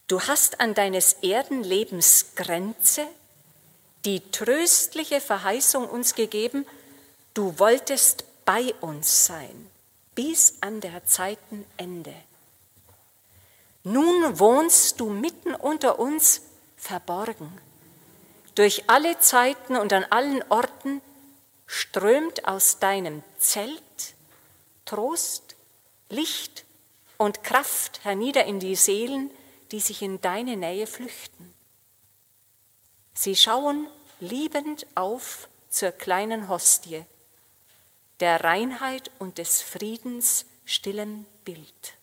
[0.07, 3.07] Du hast an deines Erdenlebens Grenze
[4.05, 6.67] die tröstliche Verheißung uns gegeben,
[7.33, 9.71] du wolltest bei uns sein
[10.15, 12.15] bis an der Zeiten Ende.
[13.83, 16.42] Nun wohnst du mitten unter uns
[16.77, 17.50] verborgen.
[18.55, 21.00] Durch alle Zeiten und an allen Orten
[21.67, 23.83] strömt aus deinem Zelt
[24.85, 25.57] Trost,
[26.09, 26.65] Licht
[27.17, 29.31] und Kraft hernieder in die Seelen,
[29.73, 31.52] die sich in deine Nähe flüchten.
[33.15, 33.87] Sie schauen
[34.21, 37.04] liebend auf zur kleinen Hostie,
[38.21, 41.94] der Reinheit und des Friedens stillem Bild.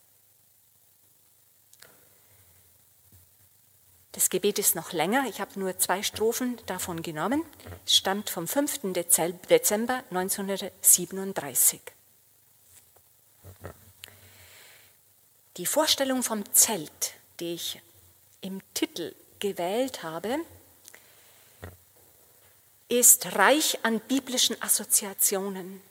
[4.14, 7.44] Das Gebet ist noch länger, ich habe nur zwei Strophen davon genommen.
[7.86, 8.94] Es stammt vom 5.
[8.94, 11.80] Dezember 1937.
[15.58, 17.82] Die Vorstellung vom Zelt, die ich
[18.42, 20.38] im Titel gewählt habe,
[22.88, 25.82] ist reich an biblischen Assoziationen.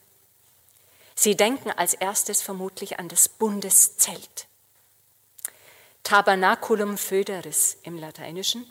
[1.17, 4.47] Sie denken als erstes vermutlich an das Bundeszelt.
[6.05, 8.65] Tabernaculum Föderis im Lateinischen,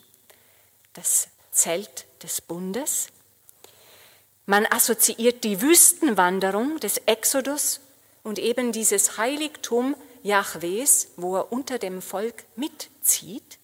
[0.93, 3.09] das Zelt des Bundes.
[4.45, 7.81] Man assoziiert die Wüstenwanderung des Exodus
[8.23, 13.59] und eben dieses Heiligtum Jahwes, wo er unter dem Volk mitzieht.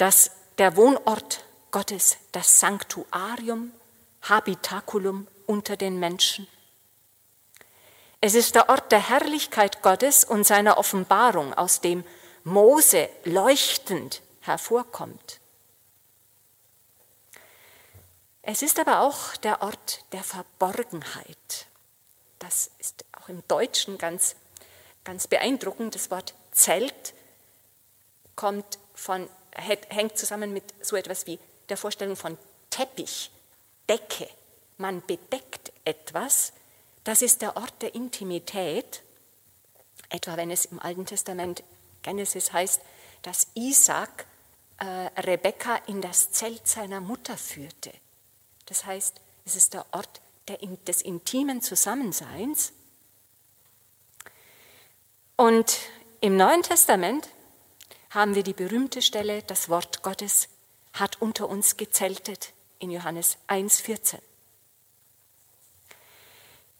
[0.00, 3.70] dass der Wohnort Gottes, das Sanctuarium,
[4.22, 6.48] Habitaculum unter den Menschen.
[8.22, 12.02] Es ist der Ort der Herrlichkeit Gottes und seiner Offenbarung, aus dem
[12.44, 15.40] Mose leuchtend hervorkommt.
[18.40, 21.66] Es ist aber auch der Ort der Verborgenheit.
[22.38, 24.36] Das ist auch im Deutschen ganz,
[25.04, 25.94] ganz beeindruckend.
[25.94, 27.14] Das Wort Zelt
[28.36, 32.36] kommt von, hängt zusammen mit so etwas wie der Vorstellung von
[32.70, 33.30] Teppich,
[33.88, 34.28] Decke.
[34.78, 36.52] Man bedeckt etwas.
[37.04, 39.02] Das ist der Ort der Intimität.
[40.08, 41.62] Etwa wenn es im Alten Testament
[42.02, 42.80] Genesis heißt,
[43.22, 44.26] dass Isaac
[44.78, 44.84] äh,
[45.20, 47.92] Rebekka in das Zelt seiner Mutter führte.
[48.66, 52.72] Das heißt, es ist der Ort der, des intimen Zusammenseins.
[55.40, 55.78] Und
[56.20, 57.26] im Neuen Testament
[58.10, 60.50] haben wir die berühmte Stelle, das Wort Gottes
[60.92, 64.18] hat unter uns gezeltet in Johannes 1,14.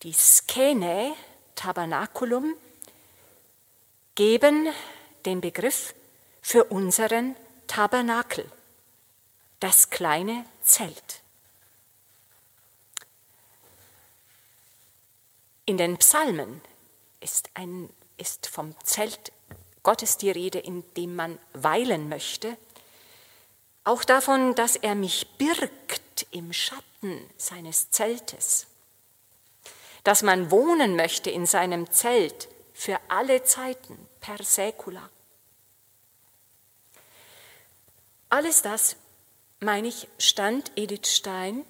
[0.03, 1.15] Die Skene,
[1.55, 2.55] Tabernakulum,
[4.15, 4.69] geben
[5.25, 5.95] den Begriff
[6.43, 7.37] für unseren
[7.67, 8.45] Tabernakel,
[9.59, 11.23] das kleine Zelt.
[15.65, 16.61] In den Psalmen
[17.21, 17.89] ist, ein,
[18.21, 19.33] ist vom Zelt
[19.83, 22.57] Gottes die Rede, in dem man weilen möchte
[23.85, 28.67] auch davon, dass er mich birgt im Schatten seines Zeltes,
[30.05, 35.09] dass man wohnen möchte in seinem Zelt für alle Zeiten, per secula.
[38.29, 38.97] Alles das,
[39.61, 41.65] meine ich, stand Edith Stein,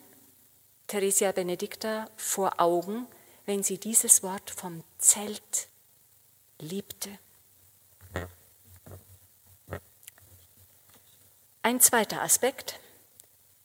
[0.88, 3.06] Theresia Benedicta vor Augen,
[3.46, 5.68] wenn sie dieses Wort vom Zelt
[6.60, 7.18] liebte.
[11.62, 12.78] Ein zweiter Aspekt,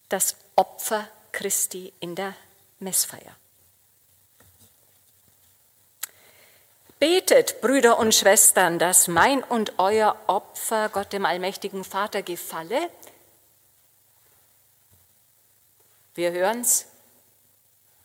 [0.08, 2.34] das Opfer Christi in der
[2.78, 3.36] Messfeier.
[6.98, 12.90] Betet, Brüder und Schwestern, dass mein und euer Opfer Gott dem allmächtigen Vater gefalle.
[16.14, 16.86] Wir hören es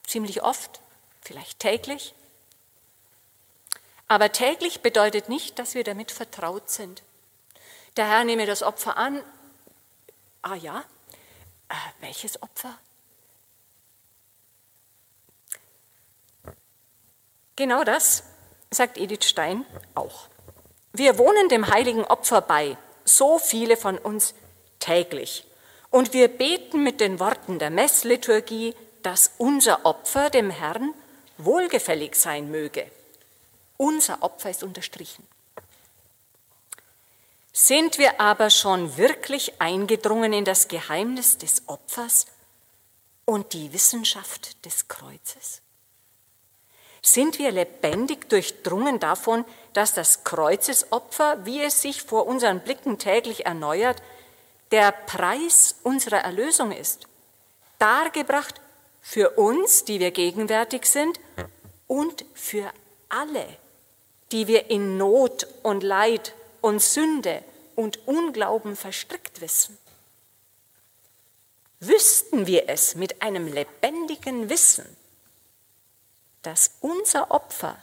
[0.05, 0.81] ziemlich oft,
[1.21, 2.13] vielleicht täglich.
[4.11, 7.01] Aber täglich bedeutet nicht, dass wir damit vertraut sind.
[7.95, 9.23] Der Herr nehme das Opfer an
[10.41, 10.83] Ah ja,
[11.69, 12.77] äh, welches Opfer?
[17.55, 18.23] Genau das
[18.69, 20.27] sagt Edith Stein auch.
[20.91, 24.33] Wir wohnen dem heiligen Opfer bei, so viele von uns
[24.79, 25.47] täglich.
[25.89, 30.93] Und wir beten mit den Worten der Messliturgie, dass unser Opfer dem Herrn
[31.37, 32.91] wohlgefällig sein möge.
[33.81, 35.27] Unser Opfer ist unterstrichen.
[37.51, 42.27] Sind wir aber schon wirklich eingedrungen in das Geheimnis des Opfers
[43.25, 45.63] und die Wissenschaft des Kreuzes?
[47.01, 53.47] Sind wir lebendig durchdrungen davon, dass das Kreuzesopfer, wie es sich vor unseren Blicken täglich
[53.47, 54.03] erneuert,
[54.69, 57.07] der Preis unserer Erlösung ist,
[57.79, 58.61] dargebracht
[59.01, 61.19] für uns, die wir gegenwärtig sind,
[61.87, 62.71] und für
[63.09, 63.57] alle,
[64.31, 67.43] die wir in Not und Leid und Sünde
[67.75, 69.77] und Unglauben verstrickt wissen.
[71.79, 74.85] Wüssten wir es mit einem lebendigen Wissen,
[76.43, 77.81] dass unser Opfer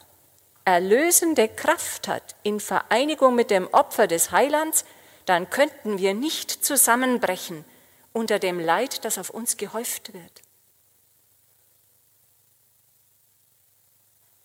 [0.65, 4.85] erlösende Kraft hat in Vereinigung mit dem Opfer des Heilands,
[5.25, 7.65] dann könnten wir nicht zusammenbrechen
[8.13, 10.41] unter dem Leid, das auf uns gehäuft wird.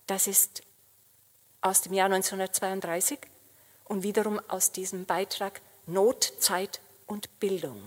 [0.06, 0.62] Das ist
[1.64, 3.18] aus dem Jahr 1932
[3.84, 7.82] und wiederum aus diesem Beitrag Not, Zeit und Bildung.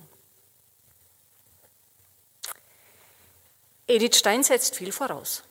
[3.86, 5.44] Edith Stein setzt viel voraus.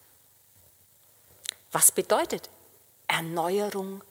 [1.70, 2.51] Was bedeutet
[3.07, 4.03] Erneuerung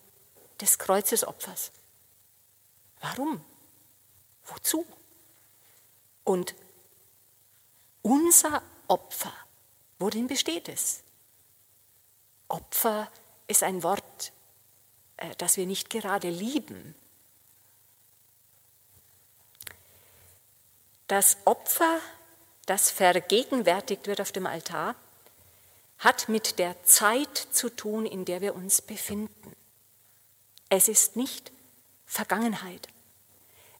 [0.61, 1.71] des Kreuzesopfers?
[3.01, 3.43] Warum?
[4.45, 4.85] Wozu?
[6.23, 6.55] Und
[8.01, 9.33] unser Opfer,
[9.99, 11.01] worin besteht es?
[12.47, 13.11] Opfer
[13.47, 14.31] ist ein Wort
[15.17, 16.95] äh, das wir nicht gerade lieben.
[21.07, 21.99] Das Opfer,
[22.65, 24.95] das vergegenwärtigt wird auf dem Altar,
[25.99, 29.55] hat mit der Zeit zu tun, in der wir uns befinden.
[30.69, 31.51] Es ist nicht
[32.05, 32.87] Vergangenheit,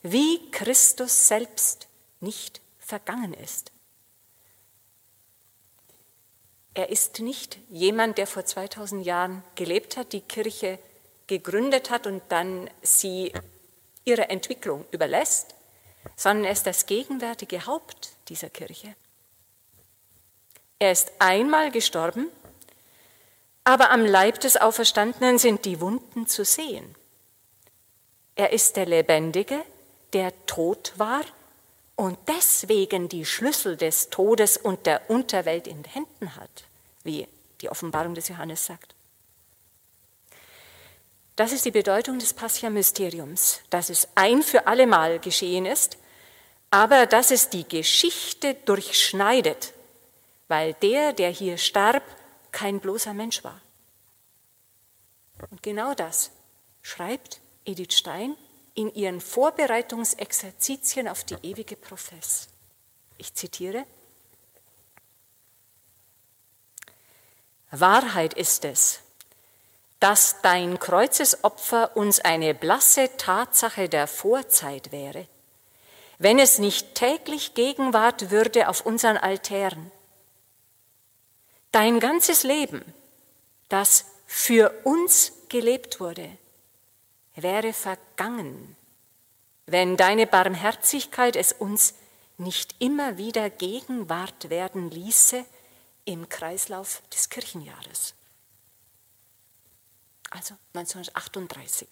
[0.02, 1.88] wie Christus selbst
[2.20, 3.72] nicht vergangen ist.
[6.76, 10.78] Er ist nicht jemand, der vor 2000 Jahren gelebt hat, die Kirche
[11.26, 13.32] gegründet hat und dann sie
[14.04, 15.56] ihrer Entwicklung überlässt,
[16.18, 18.94] sondern er ist das gegenwärtige Haupt dieser Kirche.
[20.78, 22.28] Er ist einmal gestorben,
[23.64, 26.94] aber am Leib des Auferstandenen sind die Wunden zu sehen.
[28.36, 29.64] Er ist der Lebendige,
[30.12, 31.24] der tot war
[31.96, 36.66] und deswegen die Schlüssel des Todes und der Unterwelt in Händen hat,
[37.04, 37.28] wie
[37.62, 38.94] die Offenbarung des Johannes sagt.
[41.36, 45.98] Das ist die Bedeutung des Pascha-Mysteriums, dass es ein für allemal geschehen ist,
[46.72, 49.74] aber dass es die Geschichte durchschneidet,
[50.48, 52.04] weil der, der hier starb,
[52.52, 53.62] kein bloßer Mensch war.
[55.52, 56.32] Und genau das
[56.82, 58.38] schreibt Edith Stein
[58.76, 62.50] in ihren Vorbereitungsexerzitien auf die ewige Profess.
[63.18, 63.86] Ich zitiere,
[67.72, 69.00] Wahrheit ist es,
[70.00, 75.28] dass dein Kreuzesopfer uns eine blasse Tatsache der Vorzeit wäre,
[76.20, 79.92] wenn es nicht täglich Gegenwart würde auf unseren Altären.
[81.72, 82.94] Dein ganzes Leben,
[83.70, 86.30] das für uns gelebt wurde,
[87.36, 88.76] wäre vergangen,
[89.66, 91.96] wenn deine Barmherzigkeit es uns
[92.38, 95.46] nicht immer wieder Gegenwart werden ließe
[96.06, 98.14] im Kreislauf des Kirchenjahres.
[100.30, 101.88] Also 1938.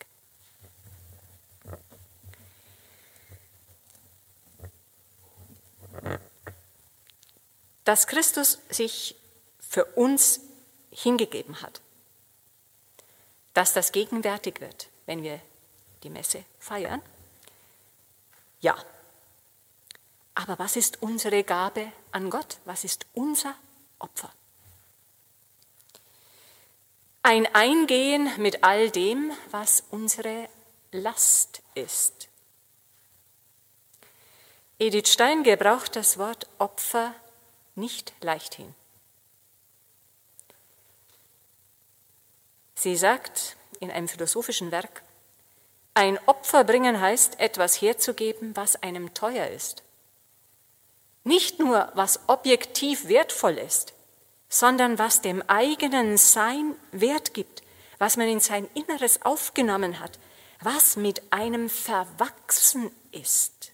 [7.85, 9.15] Dass Christus sich
[9.59, 10.41] für uns
[10.91, 11.81] hingegeben hat,
[13.53, 15.39] dass das gegenwärtig wird, wenn wir
[16.03, 17.01] die Messe feiern?
[18.61, 18.75] Ja.
[20.35, 22.57] Aber was ist unsere Gabe an Gott?
[22.65, 23.55] Was ist unser
[23.99, 24.31] Opfer?
[27.21, 30.49] Ein Eingehen mit all dem, was unsere
[30.91, 32.27] Last ist.
[34.79, 37.15] Edith Stein gebraucht das Wort Opfer
[37.75, 38.75] nicht leichthin.
[42.75, 45.03] Sie sagt, in einem philosophischen Werk,
[45.93, 49.83] ein Opfer bringen heißt, etwas herzugeben, was einem teuer ist.
[51.23, 53.93] Nicht nur, was objektiv wertvoll ist,
[54.49, 57.61] sondern was dem eigenen Sein Wert gibt,
[57.99, 60.19] was man in sein Inneres aufgenommen hat,
[60.61, 63.71] was mit einem verwachsen ist.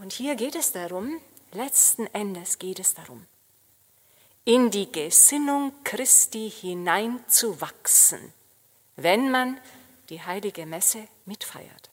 [0.00, 1.20] Und hier geht es darum,
[1.52, 3.26] letzten Endes geht es darum,
[4.48, 8.32] in die Gesinnung Christi hineinzuwachsen,
[8.96, 9.60] wenn man
[10.08, 11.90] die heilige Messe mitfeiert.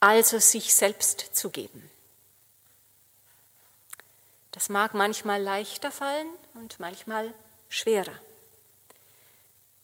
[0.00, 1.88] Also sich selbst zu geben.
[4.50, 7.32] Das mag manchmal leichter fallen und manchmal
[7.68, 8.18] schwerer.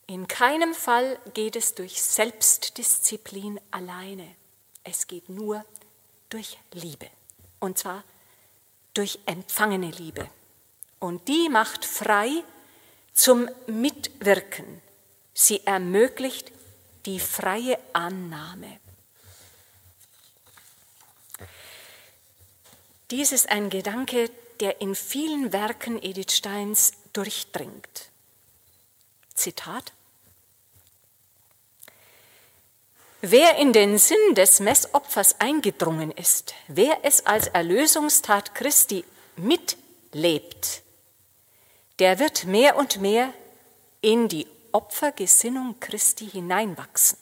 [0.08, 4.34] In keinem Fall geht es durch Selbstdisziplin alleine.
[4.82, 5.64] Es geht nur
[6.28, 7.08] durch Liebe.
[7.60, 8.02] Und zwar
[8.96, 10.28] durch empfangene Liebe.
[10.98, 12.42] Und die macht frei
[13.12, 14.80] zum Mitwirken.
[15.34, 16.52] Sie ermöglicht
[17.04, 18.80] die freie Annahme.
[23.10, 24.30] Dies ist ein Gedanke,
[24.60, 28.10] der in vielen Werken Edith Steins durchdringt.
[29.34, 29.92] Zitat
[33.28, 39.04] Wer in den Sinn des Messopfers eingedrungen ist, wer es als Erlösungstat Christi
[39.34, 40.82] mitlebt,
[41.98, 43.32] der wird mehr und mehr
[44.00, 47.18] in die Opfergesinnung Christi hineinwachsen.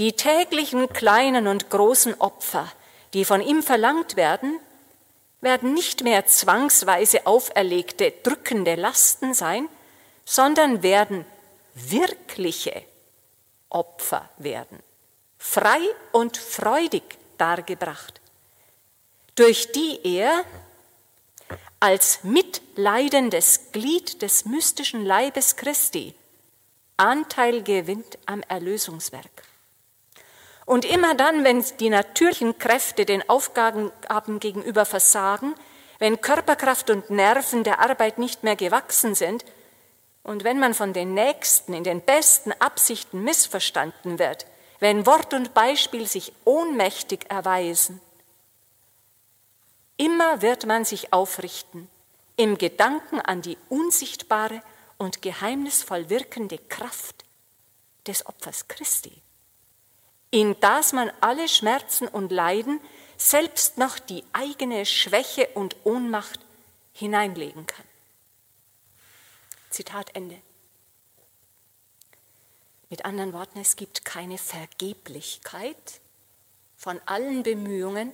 [0.00, 2.66] Die täglichen kleinen und großen Opfer,
[3.14, 4.58] die von ihm verlangt werden,
[5.40, 9.68] werden nicht mehr zwangsweise auferlegte, drückende Lasten sein,
[10.24, 11.24] sondern werden
[11.76, 12.82] wirkliche
[13.70, 14.82] Opfer werden,
[15.38, 15.80] frei
[16.12, 17.02] und freudig
[17.36, 18.20] dargebracht,
[19.34, 20.44] durch die er
[21.80, 26.14] als mitleidendes Glied des mystischen Leibes Christi
[26.98, 29.44] Anteil gewinnt am Erlösungswerk.
[30.66, 33.92] Und immer dann, wenn die natürlichen Kräfte den Aufgaben
[34.40, 35.54] gegenüber versagen,
[36.00, 39.44] wenn Körperkraft und Nerven der Arbeit nicht mehr gewachsen sind,
[40.28, 44.44] Und wenn man von den Nächsten in den besten Absichten missverstanden wird,
[44.78, 47.98] wenn Wort und Beispiel sich ohnmächtig erweisen,
[49.96, 51.88] immer wird man sich aufrichten
[52.36, 54.62] im Gedanken an die unsichtbare
[54.98, 57.24] und geheimnisvoll wirkende Kraft
[58.06, 59.22] des Opfers Christi,
[60.30, 62.82] in das man alle Schmerzen und Leiden,
[63.16, 66.40] selbst noch die eigene Schwäche und Ohnmacht
[66.92, 67.87] hineinlegen kann.
[69.70, 70.40] Zitat Ende.
[72.90, 76.00] Mit anderen Worten, es gibt keine Vergeblichkeit
[76.76, 78.12] von allen Bemühungen,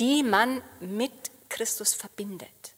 [0.00, 1.12] die man mit
[1.48, 2.74] Christus verbindet.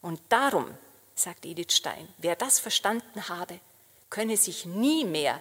[0.00, 0.72] Und darum,
[1.14, 3.60] sagt Edith Stein, wer das verstanden habe,
[4.08, 5.40] könne sich nie mehr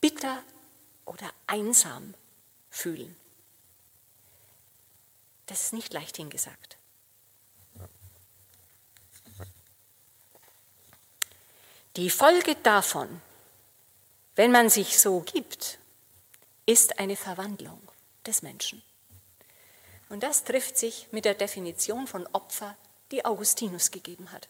[0.00, 0.42] bitter
[1.04, 2.14] oder einsam
[2.70, 3.16] fühlen.
[5.46, 6.76] Das ist nicht leicht hingesagt.
[11.96, 13.20] Die Folge davon,
[14.36, 15.78] wenn man sich so gibt,
[16.64, 17.80] ist eine Verwandlung
[18.24, 18.80] des Menschen.
[20.08, 22.76] Und das trifft sich mit der Definition von Opfer,
[23.10, 24.48] die Augustinus gegeben hat.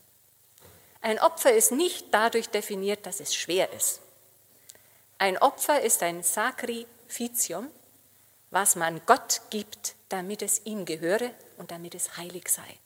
[1.01, 4.01] Ein Opfer ist nicht dadurch definiert, dass es schwer ist.
[5.17, 7.71] Ein Opfer ist ein Sacrificium,
[8.51, 12.79] was man Gott gibt, damit es ihm gehöre und damit es heilig sei.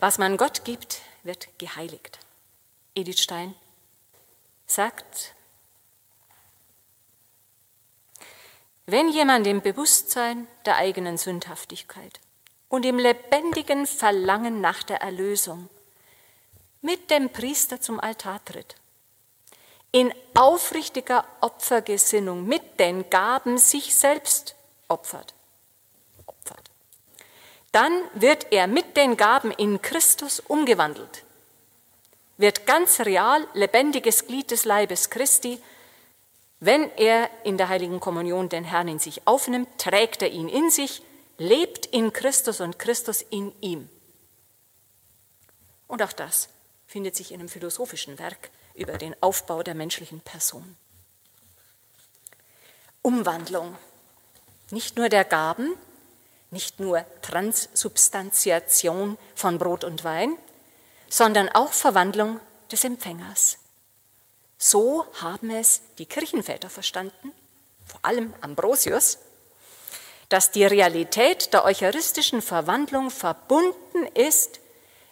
[0.00, 2.18] Was man Gott gibt, wird geheiligt.
[2.94, 3.54] Edith Stein
[4.66, 5.34] sagt,
[8.86, 12.20] wenn jemand im Bewusstsein der eigenen Sündhaftigkeit
[12.68, 15.68] und im lebendigen Verlangen nach der Erlösung
[16.80, 18.76] mit dem Priester zum Altar tritt,
[19.90, 24.54] in aufrichtiger Opfergesinnung mit den Gaben sich selbst
[24.86, 25.34] opfert,
[27.72, 31.24] dann wird er mit den Gaben in Christus umgewandelt,
[32.36, 35.60] wird ganz real lebendiges Glied des Leibes Christi.
[36.60, 40.70] Wenn er in der heiligen Kommunion den Herrn in sich aufnimmt, trägt er ihn in
[40.70, 41.02] sich,
[41.36, 43.88] lebt in Christus und Christus in ihm.
[45.86, 46.48] Und auch das
[46.86, 50.76] findet sich in einem philosophischen Werk über den Aufbau der menschlichen Person.
[53.02, 53.76] Umwandlung,
[54.70, 55.74] nicht nur der Gaben,
[56.50, 60.36] nicht nur Transsubstantiation von Brot und Wein,
[61.08, 62.40] sondern auch Verwandlung
[62.70, 63.58] des Empfängers.
[64.58, 67.32] So haben es die Kirchenväter verstanden,
[67.86, 69.18] vor allem Ambrosius,
[70.28, 74.60] dass die Realität der eucharistischen Verwandlung verbunden ist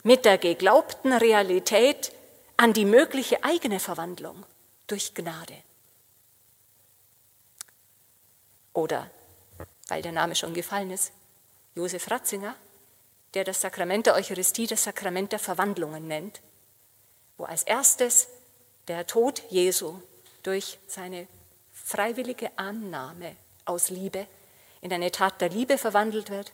[0.03, 2.13] mit der geglaubten Realität
[2.57, 4.45] an die mögliche eigene Verwandlung
[4.87, 5.55] durch Gnade.
[8.73, 9.11] Oder,
[9.89, 11.13] weil der Name schon gefallen ist,
[11.77, 12.57] Josef Ratzinger,
[13.35, 16.41] der das Sakrament der Eucharistie das Sakrament der Verwandlungen nennt,
[17.37, 18.29] wo als erstes
[18.89, 20.01] der Tod Jesu
[20.43, 21.29] durch seine
[21.73, 24.27] freiwillige Annahme aus Liebe
[24.81, 26.51] in eine Tat der Liebe verwandelt wird,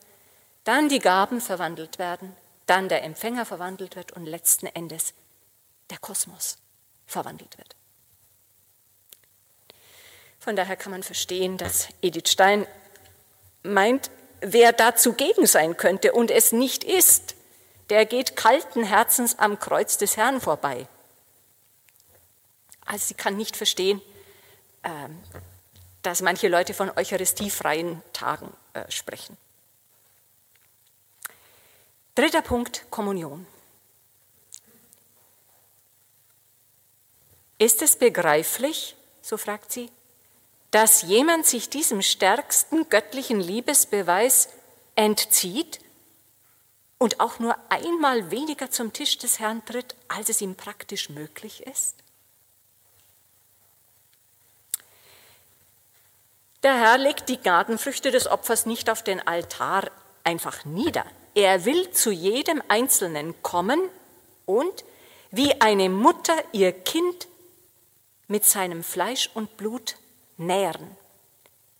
[0.65, 5.13] dann die Gaben verwandelt werden, dann der Empfänger verwandelt wird und letzten Endes
[5.89, 6.57] der Kosmos
[7.05, 7.75] verwandelt wird.
[10.39, 12.67] Von daher kann man verstehen, dass Edith Stein
[13.61, 14.11] meint,
[14.43, 17.35] wer da zugegen sein könnte und es nicht ist,
[17.89, 20.87] der geht kalten Herzens am Kreuz des Herrn vorbei.
[22.85, 24.01] Also sie kann nicht verstehen,
[24.83, 25.17] ähm,
[26.01, 29.37] dass manche Leute von eucharistiefreien Tagen äh, sprechen.
[32.15, 33.47] Dritter Punkt, Kommunion.
[37.57, 39.89] Ist es begreiflich, so fragt sie,
[40.73, 44.49] dass jemand sich diesem stärksten göttlichen Liebesbeweis
[44.95, 45.79] entzieht
[46.97, 51.61] und auch nur einmal weniger zum Tisch des Herrn tritt, als es ihm praktisch möglich
[51.67, 51.97] ist?
[56.63, 59.91] Der Herr legt die Gnadenfrüchte des Opfers nicht auf den Altar
[60.23, 61.05] einfach nieder.
[61.35, 63.79] Er will zu jedem Einzelnen kommen
[64.47, 64.83] und
[65.29, 67.27] wie eine Mutter ihr Kind
[68.27, 69.97] mit seinem Fleisch und Blut
[70.37, 70.97] nähren,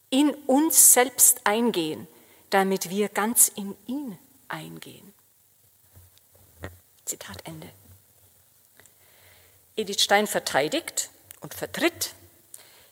[0.10, 2.08] in uns selbst eingehen,
[2.50, 5.14] damit wir ganz in ihn eingehen.
[7.06, 7.70] Zitat Ende.
[9.76, 11.10] Edith Stein verteidigt
[11.42, 12.14] und vertritt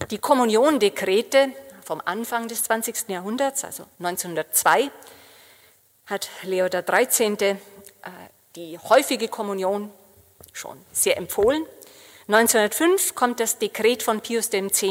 [0.09, 1.53] die Kommuniondekrete
[1.83, 3.09] vom Anfang des 20.
[3.09, 4.89] Jahrhunderts, also 1902,
[6.07, 7.35] hat Leo XIII.
[7.51, 7.57] Äh,
[8.55, 9.91] die häufige Kommunion
[10.51, 11.65] schon sehr empfohlen.
[12.27, 14.83] 1905 kommt das Dekret von Pius X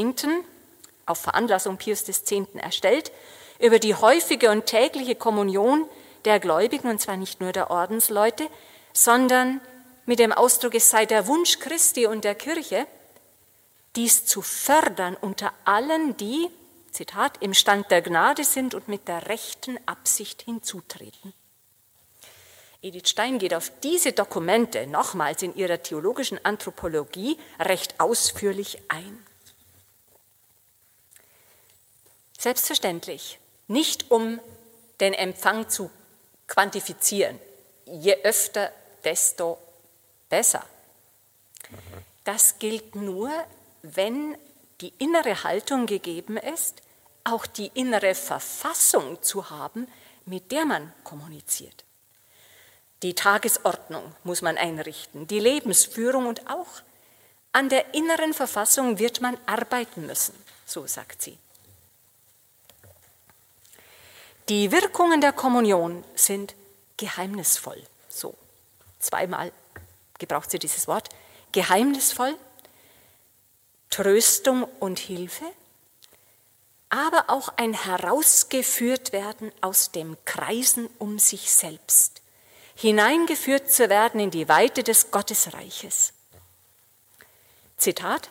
[1.10, 2.32] auf Veranlassung Pius X.
[2.54, 3.12] erstellt,
[3.58, 5.86] über die häufige und tägliche Kommunion
[6.24, 8.48] der Gläubigen, und zwar nicht nur der Ordensleute,
[8.92, 9.60] sondern
[10.06, 12.86] mit dem Ausdruck, es sei der Wunsch Christi und der Kirche,
[13.96, 16.48] dies zu fördern unter allen, die,
[16.90, 21.32] Zitat, im Stand der Gnade sind und mit der rechten Absicht hinzutreten.
[22.82, 29.18] Edith Stein geht auf diese Dokumente nochmals in ihrer theologischen Anthropologie recht ausführlich ein.
[32.40, 33.38] Selbstverständlich,
[33.68, 34.40] nicht um
[34.98, 35.90] den Empfang zu
[36.46, 37.38] quantifizieren.
[37.84, 38.72] Je öfter,
[39.04, 39.58] desto
[40.30, 40.64] besser.
[42.24, 43.30] Das gilt nur,
[43.82, 44.38] wenn
[44.80, 46.80] die innere Haltung gegeben ist,
[47.24, 49.86] auch die innere Verfassung zu haben,
[50.24, 51.84] mit der man kommuniziert.
[53.02, 56.80] Die Tagesordnung muss man einrichten, die Lebensführung und auch
[57.52, 60.34] an der inneren Verfassung wird man arbeiten müssen,
[60.64, 61.36] so sagt sie.
[64.50, 66.56] Die Wirkungen der Kommunion sind
[66.96, 68.34] geheimnisvoll, so
[68.98, 69.52] zweimal
[70.18, 71.08] gebraucht sie dieses Wort,
[71.52, 72.34] geheimnisvoll,
[73.90, 75.44] Tröstung und Hilfe,
[76.88, 82.20] aber auch ein Herausgeführt werden aus dem Kreisen um sich selbst,
[82.74, 86.12] hineingeführt zu werden in die Weite des Gottesreiches.
[87.76, 88.30] Zitat,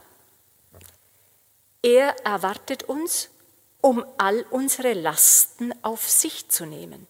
[1.81, 3.29] er erwartet uns,
[3.81, 7.07] um all unsere Lasten auf sich zu nehmen,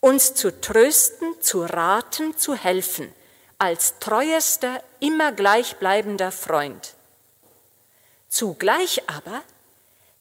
[0.00, 3.12] uns zu trösten, zu raten, zu helfen,
[3.58, 6.94] als treuester, immer gleichbleibender Freund.
[8.28, 9.42] Zugleich aber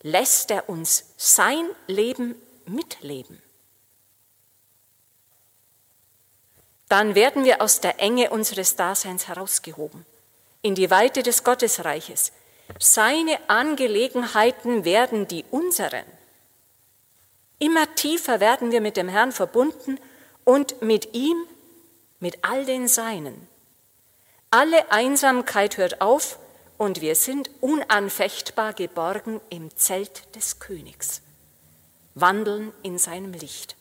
[0.01, 2.35] lässt er uns sein Leben
[2.65, 3.41] mitleben.
[6.89, 10.05] Dann werden wir aus der Enge unseres Daseins herausgehoben,
[10.61, 12.31] in die Weite des Gottesreiches.
[12.79, 16.05] Seine Angelegenheiten werden die unseren.
[17.59, 19.99] Immer tiefer werden wir mit dem Herrn verbunden
[20.43, 21.37] und mit ihm
[22.19, 23.47] mit all den Seinen.
[24.51, 26.39] Alle Einsamkeit hört auf
[26.77, 31.21] und wir sind unanfechtbar geborgen im Zelt des Königs,
[32.13, 33.75] wandeln in seinem Licht.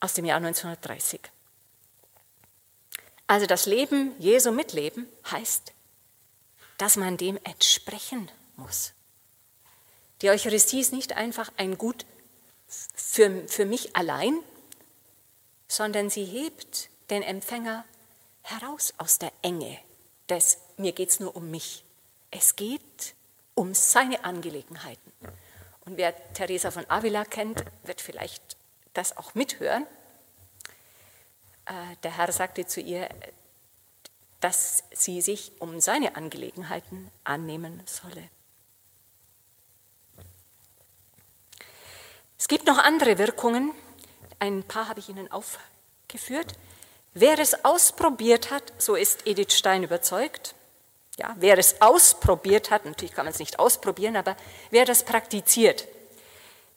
[0.00, 1.20] Aus dem Jahr 1930.
[3.28, 5.72] Also das Leben Jesu mitleben heißt,
[6.78, 8.94] dass man dem entsprechen muss.
[10.22, 12.04] Die Eucharistie ist nicht einfach ein Gut
[12.94, 14.40] für, für mich allein,
[15.68, 17.84] sondern sie hebt den Empfänger
[18.42, 19.78] heraus aus der Enge
[20.28, 21.84] des, mir geht es nur um mich.
[22.30, 23.14] Es geht
[23.54, 25.12] um seine Angelegenheiten.
[25.84, 28.56] Und wer Teresa von Avila kennt, wird vielleicht
[28.92, 29.86] das auch mithören.
[31.68, 33.08] Äh, der Herr sagte zu ihr,
[34.40, 38.28] dass sie sich um seine Angelegenheiten annehmen solle.
[42.38, 43.72] Es gibt noch andere Wirkungen,
[44.38, 46.54] ein paar habe ich Ihnen aufgeführt.
[47.12, 50.54] Wer es ausprobiert hat, so ist Edith Stein überzeugt,
[51.18, 54.36] ja, wer es ausprobiert hat, natürlich kann man es nicht ausprobieren, aber
[54.70, 55.88] wer das praktiziert,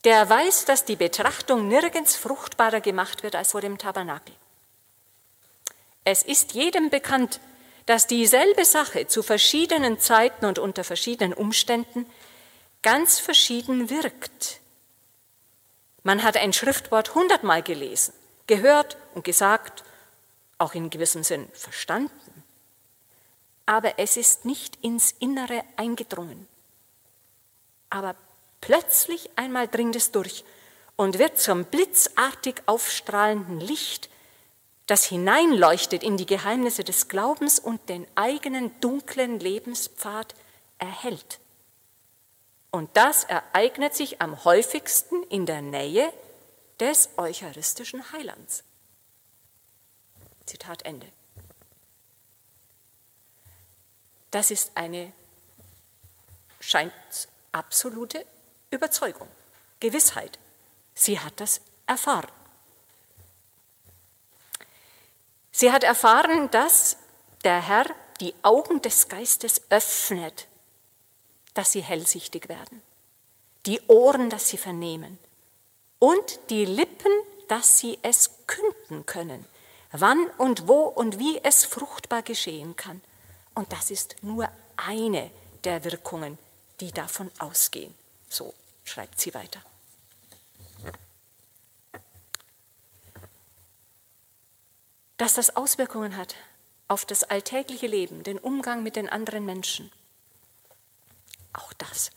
[0.02, 4.34] der weiß, dass die Betrachtung nirgends fruchtbarer gemacht wird als vor dem Tabernakel.
[6.04, 7.40] Es ist jedem bekannt,
[7.86, 12.06] dass dieselbe Sache zu verschiedenen Zeiten und unter verschiedenen Umständen
[12.82, 14.60] ganz verschieden wirkt.
[16.02, 18.12] Man hat ein Schriftwort hundertmal gelesen,
[18.46, 19.84] gehört und gesagt,
[20.58, 22.44] auch in gewissem Sinn verstanden,
[23.66, 26.48] aber es ist nicht ins Innere eingedrungen.
[27.90, 28.16] Aber
[28.60, 30.44] plötzlich einmal dringt es durch
[30.96, 34.08] und wird zum blitzartig aufstrahlenden Licht,
[34.92, 40.34] das hineinleuchtet in die Geheimnisse des Glaubens und den eigenen dunklen Lebenspfad
[40.76, 41.40] erhält.
[42.70, 46.12] Und das ereignet sich am häufigsten in der Nähe
[46.78, 48.64] des eucharistischen Heilands.
[50.44, 51.06] Zitat Ende.
[54.30, 55.10] Das ist eine,
[56.60, 56.92] scheint
[57.50, 58.26] absolute
[58.70, 59.28] Überzeugung,
[59.80, 60.38] Gewissheit.
[60.92, 62.41] Sie hat das erfahren.
[65.52, 66.96] Sie hat erfahren, dass
[67.44, 67.86] der Herr
[68.20, 70.48] die Augen des Geistes öffnet
[71.54, 72.82] dass sie hellsichtig werden,
[73.66, 75.18] die Ohren, dass sie vernehmen
[75.98, 77.12] und die Lippen,
[77.48, 79.44] dass sie es künden können,
[79.92, 83.02] wann und wo und wie es fruchtbar geschehen kann.
[83.54, 85.30] Und das ist nur eine
[85.64, 86.38] der Wirkungen,
[86.80, 87.94] die davon ausgehen.
[88.28, 89.60] So schreibt sie weiter.
[95.22, 96.34] Dass das Auswirkungen hat
[96.88, 99.92] auf das alltägliche Leben, den Umgang mit den anderen Menschen
[101.52, 102.10] auch das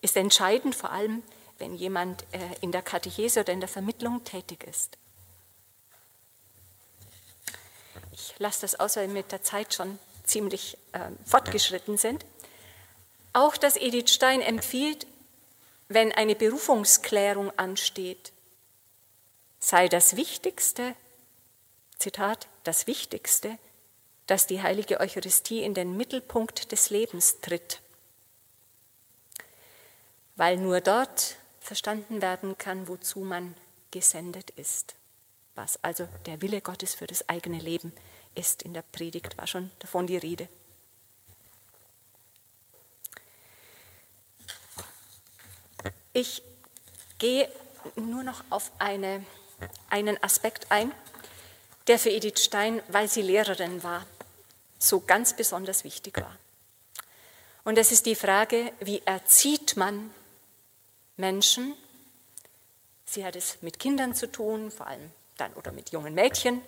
[0.00, 1.24] ist entscheidend, vor allem
[1.58, 4.96] wenn jemand äh, in der Katechese oder in der Vermittlung tätig ist.
[8.12, 12.24] ich lasse das aus, weil wir mit der Zeit schon ziemlich äh, fortgeschritten sind,
[13.32, 15.04] auch dass Edith Stein empfiehlt,
[15.88, 18.30] wenn eine Berufungsklärung ansteht,
[19.58, 20.94] sei das Wichtigste,
[22.00, 23.58] Zitat, das Wichtigste,
[24.26, 27.80] dass die heilige Eucharistie in den Mittelpunkt des Lebens tritt,
[30.36, 33.54] weil nur dort verstanden werden kann, wozu man
[33.90, 34.94] gesendet ist,
[35.54, 37.92] was also der Wille Gottes für das eigene Leben
[38.34, 38.62] ist.
[38.62, 40.48] In der Predigt war schon davon die Rede.
[46.14, 46.42] Ich
[47.18, 47.50] gehe
[47.94, 49.24] nur noch auf eine,
[49.90, 50.92] einen Aspekt ein,
[51.90, 54.06] der für Edith Stein, weil sie Lehrerin war,
[54.78, 56.38] so ganz besonders wichtig war.
[57.64, 60.14] Und es ist die Frage, wie erzieht man
[61.16, 61.74] Menschen?
[63.06, 66.62] Sie hat es mit Kindern zu tun, vor allem dann oder mit jungen Mädchen.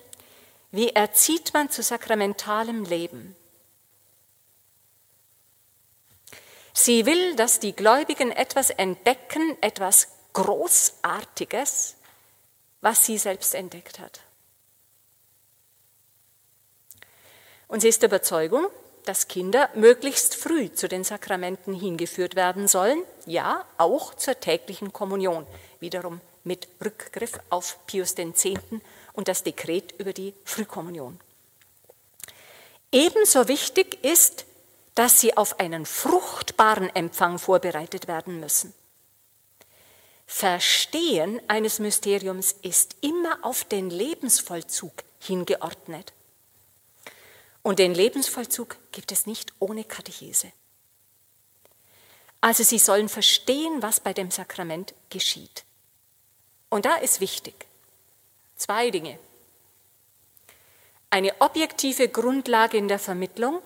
[0.72, 3.36] Wie erzieht man zu sakramentalem Leben?
[6.72, 11.94] Sie will, dass die Gläubigen etwas entdecken, etwas Großartiges,
[12.80, 14.21] was sie selbst entdeckt hat.
[17.72, 18.66] Und sie ist der Überzeugung,
[19.06, 25.46] dass Kinder möglichst früh zu den Sakramenten hingeführt werden sollen, ja, auch zur täglichen Kommunion,
[25.80, 28.44] wiederum mit Rückgriff auf Pius X.
[29.14, 31.18] und das Dekret über die Frühkommunion.
[32.92, 34.44] Ebenso wichtig ist,
[34.94, 38.74] dass sie auf einen fruchtbaren Empfang vorbereitet werden müssen.
[40.26, 46.12] Verstehen eines Mysteriums ist immer auf den Lebensvollzug hingeordnet.
[47.62, 50.52] Und den Lebensvollzug gibt es nicht ohne Katechese.
[52.40, 55.64] Also sie sollen verstehen, was bei dem Sakrament geschieht.
[56.70, 57.66] Und da ist wichtig
[58.62, 59.18] zwei Dinge.
[61.10, 63.60] Eine objektive Grundlage in der Vermittlung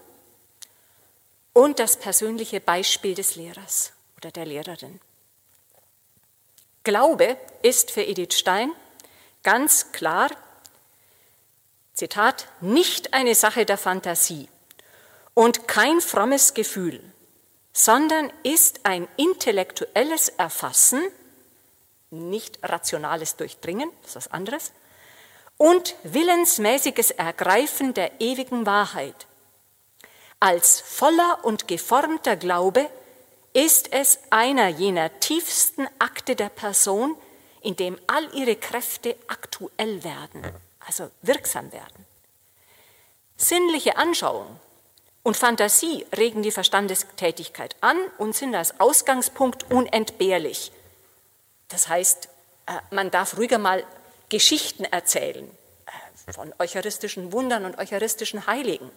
[1.53, 5.01] und das persönliche Beispiel des Lehrers oder der Lehrerin.
[6.83, 8.73] Glaube ist für Edith Stein
[9.43, 10.31] ganz klar
[11.97, 14.51] Zitat, nicht eine Sache der Fantasie
[15.33, 17.03] und kein frommes Gefühl,
[17.73, 21.03] sondern ist ein intellektuelles Erfassen,
[22.11, 24.73] nicht rationales Durchdringen, das ist was anderes,
[25.57, 29.27] und willensmäßiges Ergreifen der ewigen Wahrheit.
[30.39, 32.91] Als voller und geformter Glaube
[33.55, 37.17] ist es einer jener tiefsten Akte der Person,
[37.63, 40.43] in dem all ihre Kräfte aktuell werden
[40.87, 42.07] also wirksam werden.
[43.37, 44.59] Sinnliche Anschauung
[45.23, 50.73] und Fantasie regen die Verstandestätigkeit an und sind als Ausgangspunkt unentbehrlich.
[51.69, 52.29] Das heißt,
[52.67, 53.85] äh, man darf ruhiger mal
[54.29, 55.51] Geschichten erzählen
[55.87, 58.91] äh, von eucharistischen Wundern und eucharistischen Heiligen.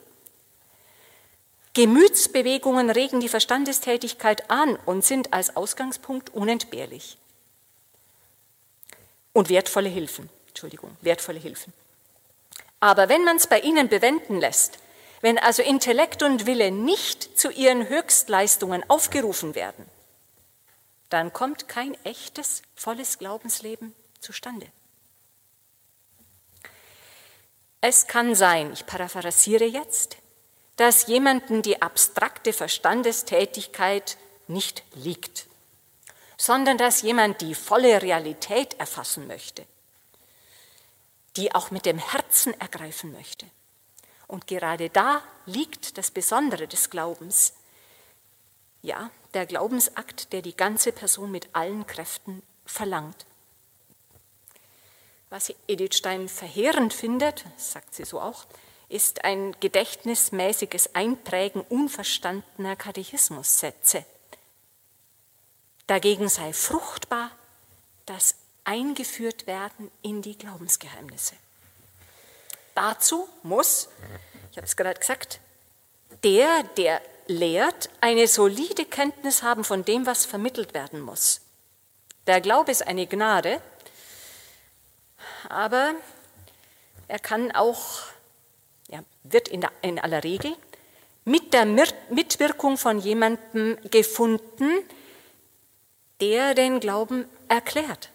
[1.73, 7.17] Gemütsbewegungen regen die Verstandestätigkeit an und sind als Ausgangspunkt unentbehrlich.
[9.33, 10.29] Und wertvolle Hilfen.
[10.60, 11.72] Entschuldigung, wertvolle Hilfen.
[12.82, 14.78] Aber wenn man es bei ihnen bewenden lässt,
[15.22, 19.86] wenn also Intellekt und Wille nicht zu ihren Höchstleistungen aufgerufen werden,
[21.07, 24.68] dann kommt kein echtes, volles Glaubensleben zustande.
[27.80, 30.18] Es kann sein, ich paraphrasiere jetzt,
[30.76, 34.18] dass jemanden die abstrakte Verstandestätigkeit
[34.49, 35.45] nicht liegt,
[36.36, 39.66] sondern dass jemand die volle Realität erfassen möchte
[41.36, 43.45] die auch mit dem Herzen ergreifen möchte.
[44.27, 47.53] Und gerade da liegt das Besondere des Glaubens.
[48.82, 53.25] Ja, der Glaubensakt, der die ganze Person mit allen Kräften verlangt.
[55.30, 58.45] Was Edith Stein verheerend findet, sagt sie so auch,
[58.88, 64.05] ist ein gedächtnismäßiges Einprägen unverstandener Katechismussätze.
[65.86, 67.32] Dagegen sei fruchtbar
[68.70, 71.34] eingeführt werden in die Glaubensgeheimnisse.
[72.76, 73.89] Dazu muss,
[74.51, 75.39] ich habe es gerade gesagt,
[76.24, 81.41] der, der lehrt, eine solide Kenntnis haben von dem, was vermittelt werden muss.
[82.28, 83.59] Der Glaube ist eine Gnade,
[85.49, 85.95] aber
[87.07, 88.03] er kann auch,
[88.88, 90.55] ja, wird in, der, in aller Regel
[91.26, 94.84] mit der Mitwirkung von jemandem gefunden,
[96.22, 98.09] der den Glauben erklärt.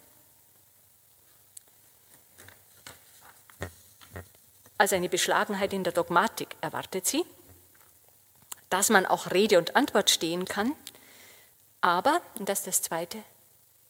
[4.79, 7.25] Also eine Beschlagenheit in der Dogmatik erwartet sie,
[8.71, 10.75] dass man auch Rede und Antwort stehen kann,
[11.81, 13.23] aber, und das ist das Zweite,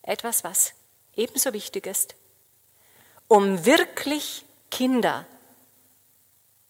[0.03, 0.75] etwas, was
[1.15, 2.15] ebenso wichtig ist,
[3.29, 5.27] um wirklich Kinder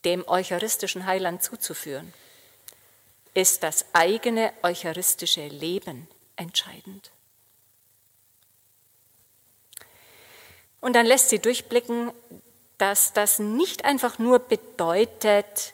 [0.04, 2.12] dem eucharistischen Heiland zuzuführen,
[3.32, 6.06] ist das eigene eucharistische Leben
[6.36, 7.10] entscheidend.
[10.80, 12.12] Und dann lässt sie durchblicken,
[12.84, 15.72] dass das nicht einfach nur bedeutet,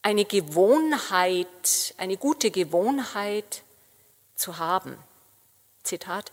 [0.00, 3.60] eine Gewohnheit, eine gute Gewohnheit
[4.34, 4.96] zu haben.
[5.82, 6.32] Zitat.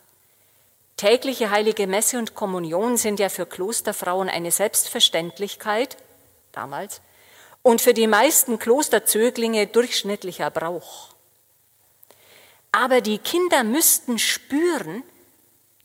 [0.95, 5.97] Tägliche heilige Messe und Kommunion sind ja für Klosterfrauen eine Selbstverständlichkeit,
[6.53, 7.01] damals,
[7.63, 11.09] und für die meisten Klosterzöglinge durchschnittlicher Brauch.
[12.71, 15.03] Aber die Kinder müssten spüren,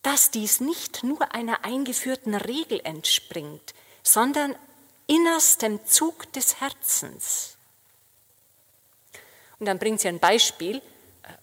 [0.03, 4.55] dass dies nicht nur einer eingeführten Regel entspringt, sondern
[5.07, 7.57] innerstem Zug des Herzens.
[9.59, 10.81] Und dann bringt sie ein Beispiel, äh,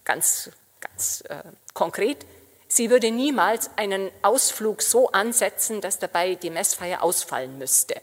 [0.05, 1.43] ganz, ganz äh,
[1.73, 2.25] konkret.
[2.67, 8.01] Sie würde niemals einen Ausflug so ansetzen, dass dabei die Messfeier ausfallen müsste,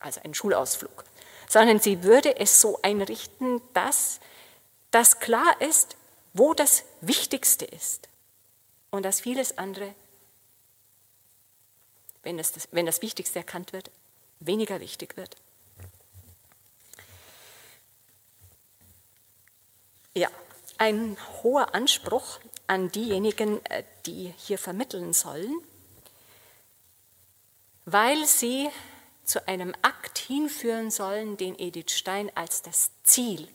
[0.00, 1.04] also einen Schulausflug,
[1.48, 4.20] sondern sie würde es so einrichten, dass
[4.90, 5.96] das klar ist,
[6.34, 8.08] wo das Wichtigste ist
[8.92, 9.94] und dass vieles andere,
[12.22, 13.90] wenn das, wenn das Wichtigste erkannt wird,
[14.38, 15.36] weniger wichtig wird.
[20.14, 20.30] Ja,
[20.78, 25.54] ein hoher Anspruch an diejenigen, äh, die hier vermitteln sollen,
[27.86, 28.68] weil sie
[29.24, 33.48] zu einem Akt hinführen sollen, den Edith Stein als das Ziel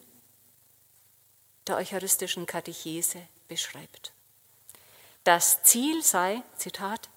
[1.68, 4.14] der eucharistischen Katechese beschreibt.
[5.28, 7.10] Das Ziel sei, Zitat,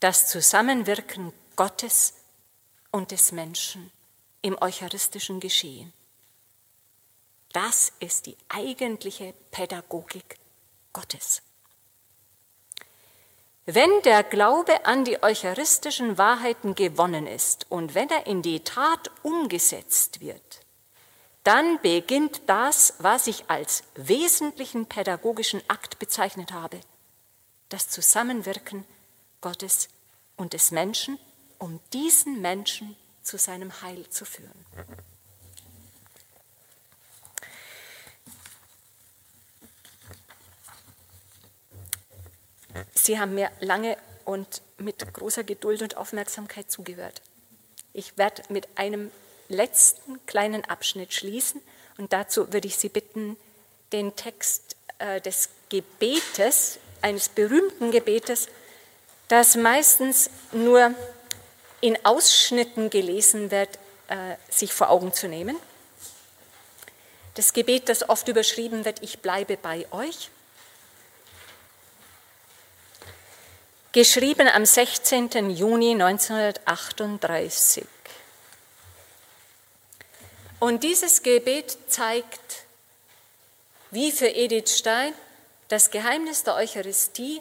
[0.00, 2.14] das Zusammenwirken Gottes
[2.90, 3.92] und des Menschen
[4.40, 5.92] im eucharistischen Geschehen.
[7.52, 10.38] Das ist die eigentliche Pädagogik
[10.94, 11.42] Gottes.
[13.66, 19.10] Wenn der Glaube an die eucharistischen Wahrheiten gewonnen ist und wenn er in die Tat
[19.22, 20.64] umgesetzt wird,
[21.48, 26.78] dann beginnt das, was ich als wesentlichen pädagogischen Akt bezeichnet habe,
[27.70, 28.84] das Zusammenwirken
[29.40, 29.88] Gottes
[30.36, 31.18] und des Menschen,
[31.58, 34.66] um diesen Menschen zu seinem Heil zu führen.
[42.92, 43.96] Sie haben mir lange
[44.26, 47.22] und mit großer Geduld und Aufmerksamkeit zugehört.
[47.94, 49.10] Ich werde mit einem
[49.48, 51.60] letzten kleinen Abschnitt schließen
[51.96, 53.36] und dazu würde ich Sie bitten,
[53.92, 58.48] den Text äh, des Gebetes, eines berühmten Gebetes,
[59.28, 60.94] das meistens nur
[61.80, 63.78] in Ausschnitten gelesen wird,
[64.08, 65.56] äh, sich vor Augen zu nehmen.
[67.34, 70.30] Das Gebet, das oft überschrieben wird, ich bleibe bei euch.
[73.92, 75.50] Geschrieben am 16.
[75.50, 77.86] Juni 1938.
[80.60, 82.64] Und dieses Gebet zeigt,
[83.90, 85.14] wie für Edith Stein
[85.68, 87.40] das Geheimnis der Eucharistie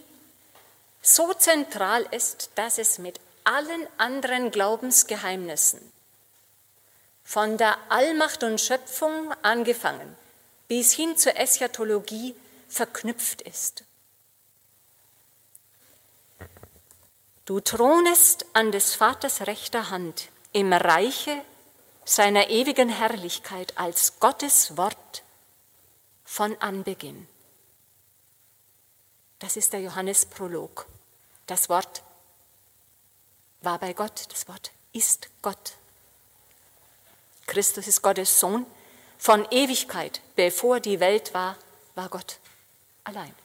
[1.01, 5.79] so zentral ist, dass es mit allen anderen Glaubensgeheimnissen,
[7.23, 10.15] von der Allmacht und Schöpfung angefangen
[10.67, 12.35] bis hin zur Eschatologie,
[12.67, 13.83] verknüpft ist.
[17.45, 21.41] Du thronest an des Vaters rechter Hand im Reiche
[22.07, 25.23] seiner ewigen Herrlichkeit als Gottes Wort
[26.23, 27.27] von Anbeginn.
[29.39, 30.87] Das ist der Johannesprolog.
[31.47, 32.01] Das Wort
[33.61, 35.73] war bei Gott, das Wort ist Gott.
[37.45, 38.65] Christus ist Gottes Sohn.
[39.17, 41.57] Von Ewigkeit, bevor die Welt war,
[41.95, 42.39] war Gott
[43.03, 43.35] allein.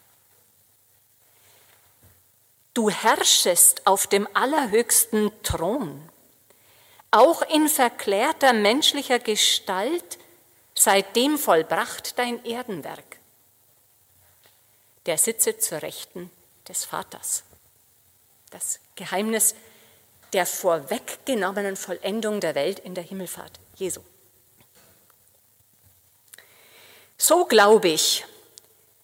[2.75, 6.12] Du herrschest auf dem allerhöchsten Thron
[7.13, 10.19] auch in verklärter menschlicher Gestalt,
[10.75, 13.19] seitdem vollbracht dein Erdenwerk.
[15.07, 16.31] Der sitze zur Rechten
[16.67, 17.45] des Vaters.
[18.51, 19.55] Das Geheimnis
[20.33, 24.01] der vorweggenommenen Vollendung der Welt in der Himmelfahrt Jesu.
[27.19, 28.25] So glaube ich,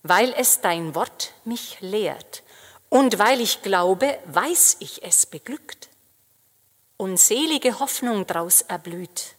[0.02, 2.42] weil es dein Wort mich lehrt
[2.88, 5.88] und weil ich glaube, weiß ich es beglückt
[6.98, 9.34] und selige Hoffnung daraus erblüht.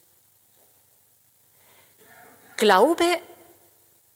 [2.58, 3.06] Glaube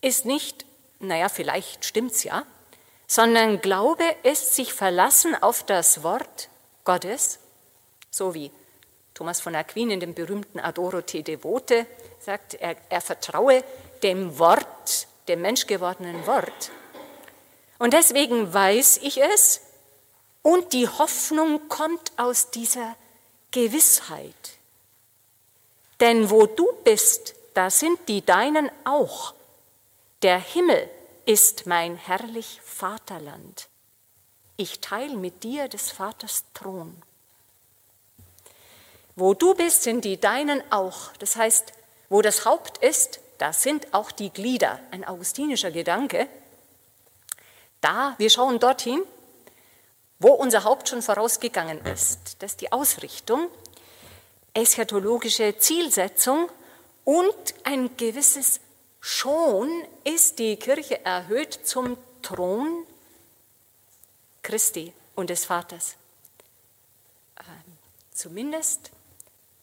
[0.02, 0.66] ist nicht,
[1.00, 2.46] naja, vielleicht stimmt's ja,
[3.06, 6.50] sondern Glaube ist sich verlassen auf das Wort
[6.84, 7.40] Gottes,
[8.10, 8.52] so wie
[9.14, 11.86] Thomas von Aquin in dem berühmten Adoro te Devote
[12.20, 13.64] sagt, er, er vertraue
[14.02, 16.72] dem Wort, dem menschgewordenen Wort.
[17.78, 19.62] Und deswegen weiß ich es
[20.42, 22.96] und die Hoffnung kommt aus dieser
[23.54, 24.58] Gewissheit.
[26.02, 29.34] Denn wo du bist, da sind die Deinen auch.
[30.24, 30.90] Der Himmel
[31.26, 33.70] ist mein herrlich Vaterland.
[34.58, 37.02] Ich teile mit dir des Vaters Thron.
[39.16, 41.14] Wo du bist, sind die Deinen auch.
[41.20, 41.74] Das heißt,
[42.10, 44.80] wo das Haupt ist, da sind auch die Glieder.
[44.90, 46.28] Ein augustinischer Gedanke.
[47.82, 49.04] Da, wir schauen dorthin,
[50.24, 52.38] wo unser Haupt schon vorausgegangen ist.
[52.40, 53.50] Das ist die Ausrichtung,
[54.54, 56.50] eschatologische Zielsetzung
[57.04, 58.62] und ein gewisses
[59.02, 59.70] Schon
[60.06, 62.86] ist die Kirche erhöht zum Thron
[64.42, 65.96] Christi und des Vaters.
[67.42, 67.78] Ähm,
[68.14, 68.92] zumindest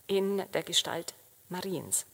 [0.08, 1.14] in der Gestalt
[1.48, 2.04] Mariens.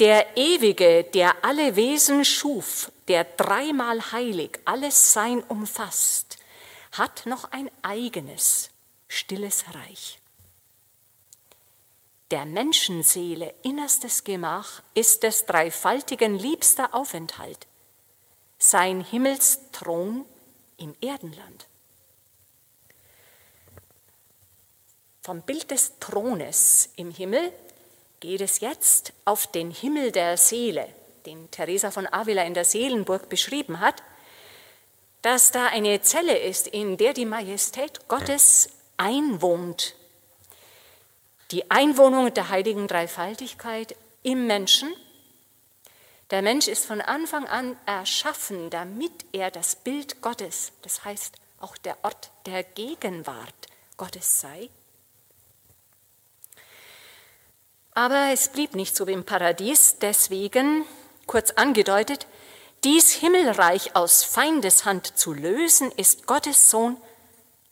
[0.00, 6.38] Der Ewige, der alle Wesen schuf, der dreimal heilig alles Sein umfasst,
[6.90, 8.70] hat noch ein eigenes,
[9.06, 10.18] stilles Reich.
[12.32, 17.68] Der Menschenseele innerstes Gemach ist des Dreifaltigen liebster Aufenthalt,
[18.58, 20.24] sein Himmelsthron
[20.76, 21.68] im Erdenland.
[25.22, 27.52] Vom Bild des Thrones im Himmel
[28.24, 30.88] geht es jetzt auf den Himmel der Seele,
[31.26, 34.02] den Teresa von Avila in der Seelenburg beschrieben hat,
[35.20, 39.94] dass da eine Zelle ist, in der die Majestät Gottes einwohnt.
[41.50, 44.90] Die Einwohnung der heiligen Dreifaltigkeit im Menschen.
[46.30, 51.76] Der Mensch ist von Anfang an erschaffen, damit er das Bild Gottes, das heißt auch
[51.76, 53.66] der Ort der Gegenwart
[53.98, 54.70] Gottes sei.
[57.94, 60.84] Aber es blieb nicht so wie im Paradies, deswegen,
[61.26, 62.26] kurz angedeutet,
[62.82, 66.96] dies Himmelreich aus Feindeshand zu lösen, ist Gottes Sohn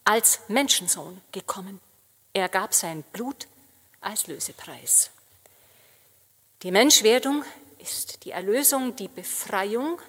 [0.05, 1.81] als Menschensohn gekommen.
[2.33, 3.47] Er gab sein Blut
[4.01, 5.11] als Lösepreis.
[6.63, 7.45] Die Menschwerdung
[7.79, 10.01] ist die Erlösung, die Befreiung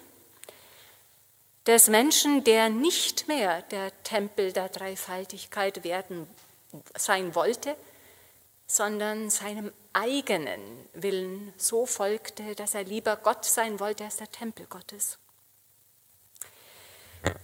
[1.66, 6.28] des Menschen, der nicht mehr der Tempel der Dreifaltigkeit werden
[6.96, 7.76] sein wollte,
[8.68, 10.62] sondern seinem eigenen
[10.94, 15.18] Willen so folgte, dass er lieber Gott sein wollte als der Tempel Gottes.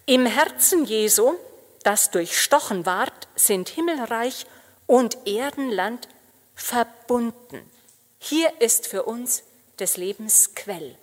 [0.05, 1.35] Im Herzen Jesu,
[1.83, 4.45] das durchstochen ward, sind Himmelreich
[4.87, 6.07] und Erdenland
[6.55, 7.69] verbunden.
[8.17, 9.43] Hier ist für uns
[9.79, 10.97] des Lebens Quell.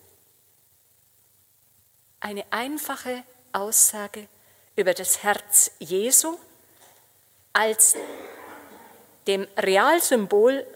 [2.21, 4.29] Eine einfache Aussage
[4.75, 6.37] über das Herz Jesu
[7.53, 7.95] als
[9.27, 10.66] dem Realsymbol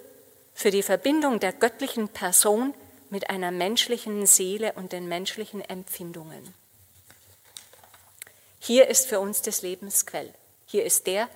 [0.54, 2.74] für die Verbindung der göttlichen Person
[3.08, 6.54] mit einer menschlichen Seele und den menschlichen Empfindungen.
[8.58, 10.32] Hier ist für uns des Lebens Quell.
[10.66, 11.28] Hier ist der,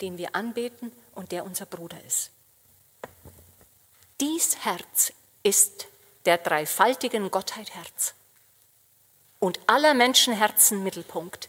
[0.00, 2.30] den wir anbeten und der unser Bruder ist.
[4.20, 5.12] Dies Herz
[5.42, 5.86] ist
[6.24, 8.14] der dreifaltigen Gottheit Herz
[9.38, 11.48] und aller Menschenherzen Mittelpunkt,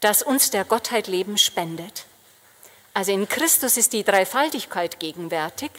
[0.00, 2.06] das uns der Gottheit Leben spendet
[2.94, 5.70] also in Christus ist die Dreifaltigkeit gegenwärtig.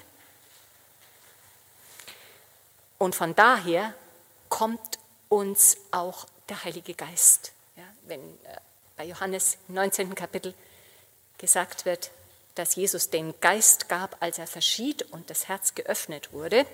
[2.97, 3.93] Und von daher
[4.49, 7.53] kommt uns auch der Heilige Geist.
[7.75, 8.57] Ja, wenn äh,
[8.97, 10.13] bei Johannes im 19.
[10.13, 10.53] Kapitel
[11.37, 12.11] gesagt wird,
[12.55, 16.65] dass Jesus den Geist gab, als er verschied und das Herz geöffnet wurde,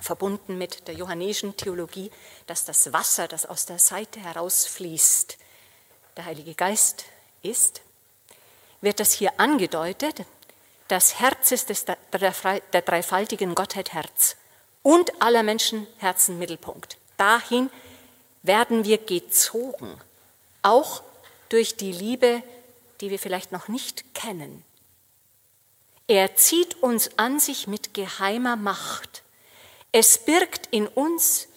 [0.00, 2.10] verbunden mit der johannischen Theologie,
[2.46, 5.38] dass das Wasser, das aus der Seite herausfließt,
[6.16, 7.04] der Heilige Geist
[7.42, 7.82] ist,
[8.82, 10.26] wird das hier angedeutet.
[10.88, 14.36] Das Herz ist des, der dreifaltigen Gottheit Herz
[14.82, 16.98] und aller Menschen Herzen Mittelpunkt.
[17.16, 17.70] Dahin
[18.42, 19.98] werden wir gezogen,
[20.62, 21.02] auch
[21.48, 22.42] durch die Liebe,
[23.00, 24.64] die wir vielleicht noch nicht kennen.
[26.08, 29.22] Er zieht uns an sich mit geheimer Macht.
[29.92, 31.48] Es birgt in uns,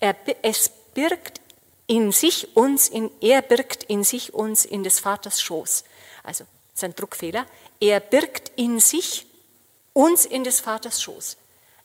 [0.00, 1.40] er, es birgt
[1.86, 5.84] in sich uns, in, er birgt in sich uns in des Vaters Schoß.
[6.22, 6.44] Also
[6.78, 7.44] ist ein Druckfehler,
[7.80, 9.26] er birgt in sich
[9.94, 11.36] uns in des Vaters Schoß.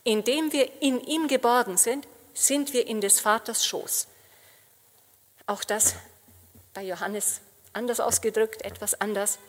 [0.03, 4.07] Indem wir in ihm geborgen sind, sind wir in des Vaters Schoß.
[5.47, 5.95] Auch das
[6.75, 7.41] bei Johannes
[7.73, 9.39] anders ausgedrückt, etwas anders.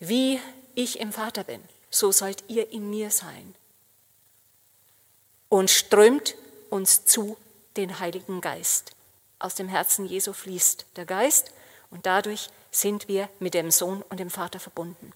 [0.00, 0.40] Wie
[0.74, 3.54] ich im Vater bin, so sollt ihr in mir sein.
[5.50, 6.36] Und strömt
[6.70, 7.36] uns zu
[7.76, 8.92] den Heiligen Geist.
[9.38, 11.52] Aus dem Herzen Jesu fließt der Geist
[11.94, 15.12] und dadurch sind wir mit dem Sohn und dem Vater verbunden.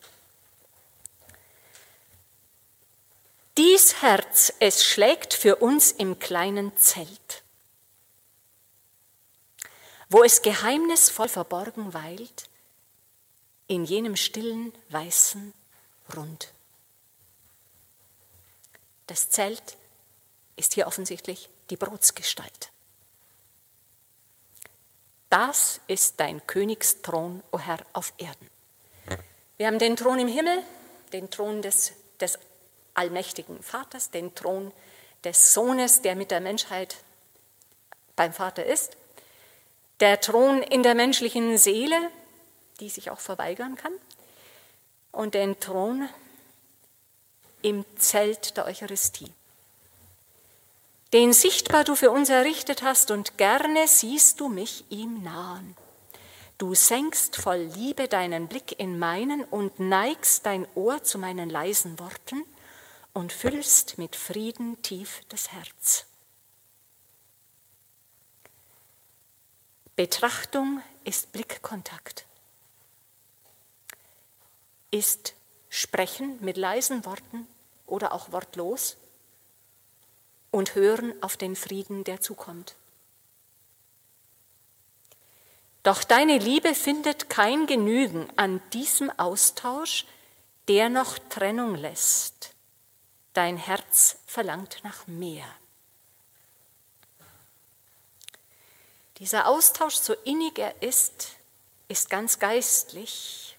[3.56, 7.42] Dies Herz, es schlägt für uns im kleinen Zelt,
[10.08, 12.48] wo es geheimnisvoll verborgen weilt,
[13.66, 15.52] in jenem stillen, weißen
[16.16, 16.52] Rund.
[19.08, 19.76] Das Zelt
[20.54, 22.70] ist hier offensichtlich die Brotsgestalt.
[25.30, 28.48] Das ist dein Königsthron, o oh Herr, auf Erden.
[29.56, 30.62] Wir haben den Thron im Himmel,
[31.12, 32.38] den Thron des, des
[32.94, 34.72] allmächtigen Vaters, den Thron
[35.24, 36.96] des Sohnes, der mit der Menschheit
[38.16, 38.96] beim Vater ist,
[40.00, 41.96] der Thron in der menschlichen Seele,
[42.80, 43.92] die sich auch verweigern kann,
[45.12, 46.08] und den Thron
[47.62, 49.32] im Zelt der Eucharistie,
[51.12, 55.76] den sichtbar du für uns errichtet hast und gerne siehst du mich ihm nahen.
[56.58, 61.98] Du senkst voll Liebe deinen Blick in meinen und neigst dein Ohr zu meinen leisen
[61.98, 62.44] Worten
[63.14, 66.06] und füllst mit Frieden tief das Herz.
[69.96, 72.26] Betrachtung ist Blickkontakt,
[74.90, 75.34] ist
[75.68, 77.46] Sprechen mit leisen Worten
[77.86, 78.96] oder auch wortlos
[80.50, 82.74] und hören auf den Frieden, der zukommt.
[85.82, 90.06] Doch deine Liebe findet kein Genügen an diesem Austausch,
[90.68, 92.50] der noch Trennung lässt.
[93.32, 95.46] Dein Herz verlangt nach mehr.
[99.18, 101.28] Dieser Austausch, so innig er ist,
[101.88, 103.56] ist ganz geistlich.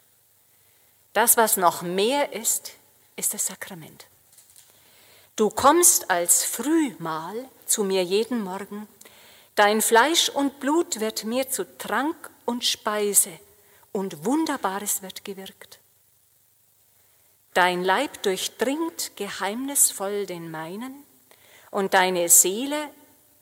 [1.14, 2.74] Das, was noch mehr ist,
[3.16, 4.09] ist das Sakrament.
[5.40, 8.90] Du kommst als Frühmahl zu mir jeden Morgen
[9.56, 13.32] Dein Fleisch und Blut wird mir zu Trank und Speise
[13.94, 15.80] und Wunderbares wird gewirkt.
[17.53, 21.06] Dein Leib durchdringt geheimnisvoll den meinen
[21.72, 22.90] und deine Seele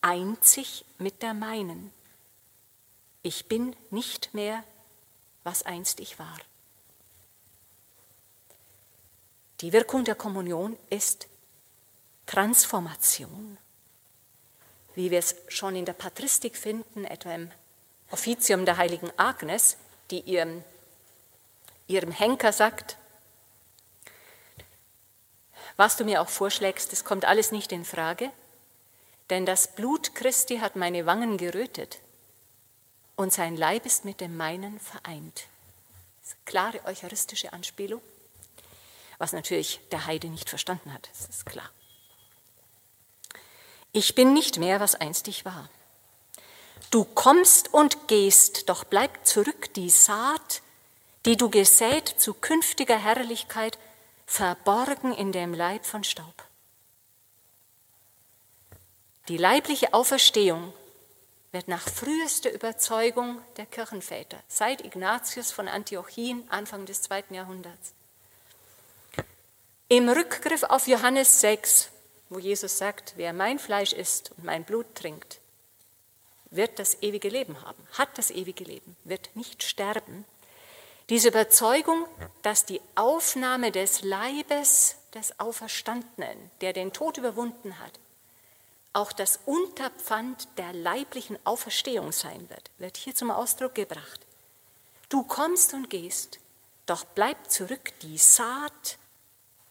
[0.00, 1.92] eint sich mit der meinen.
[3.22, 4.62] Ich bin nicht mehr,
[5.42, 6.38] was einst ich war.
[9.62, 11.26] Die Wirkung der Kommunion ist
[12.28, 13.58] Transformation
[14.98, 17.52] wie wir es schon in der Patristik finden, etwa im
[18.10, 19.76] Offizium der heiligen Agnes,
[20.10, 20.64] die ihrem,
[21.86, 22.96] ihrem Henker sagt,
[25.76, 28.32] was du mir auch vorschlägst, das kommt alles nicht in Frage,
[29.30, 32.00] denn das Blut Christi hat meine Wangen gerötet
[33.14, 35.46] und sein Leib ist mit dem meinen vereint.
[36.22, 38.00] Das ist eine klare eucharistische Anspielung,
[39.18, 41.70] was natürlich der Heide nicht verstanden hat, das ist klar.
[43.92, 45.68] Ich bin nicht mehr, was einst ich war.
[46.90, 50.62] Du kommst und gehst, doch bleibt zurück die Saat,
[51.26, 53.78] die du gesät zu künftiger Herrlichkeit,
[54.26, 56.44] verborgen in dem Leib von Staub.
[59.28, 60.72] Die leibliche Auferstehung
[61.52, 67.92] wird nach frühester Überzeugung der Kirchenväter, seit Ignatius von Antiochien, Anfang des zweiten Jahrhunderts,
[69.88, 71.90] im Rückgriff auf Johannes 6
[72.30, 75.40] wo Jesus sagt, wer mein Fleisch isst und mein Blut trinkt,
[76.50, 80.24] wird das ewige Leben haben, hat das ewige Leben, wird nicht sterben.
[81.08, 82.06] Diese Überzeugung,
[82.42, 87.92] dass die Aufnahme des Leibes des Auferstandenen, der den Tod überwunden hat,
[88.92, 94.20] auch das Unterpfand der leiblichen Auferstehung sein wird, wird hier zum Ausdruck gebracht.
[95.08, 96.40] Du kommst und gehst,
[96.86, 98.98] doch bleibt zurück die Saat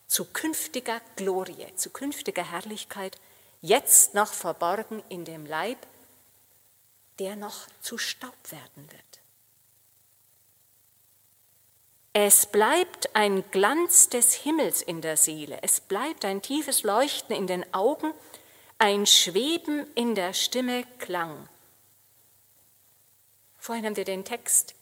[0.08, 3.18] zu künftiger Glorie, zu künftiger Herrlichkeit,
[3.62, 5.78] jetzt noch verborgen in dem Leib,
[7.20, 9.04] der noch zu Staub werden wird.
[12.14, 17.46] Es bleibt ein Glanz des Himmels in der Seele, es bleibt ein tiefes Leuchten in
[17.46, 18.12] den Augen,
[18.80, 21.48] ein Schweben in der Stimme Klang.
[23.60, 24.74] Vorhin haben wir den Text,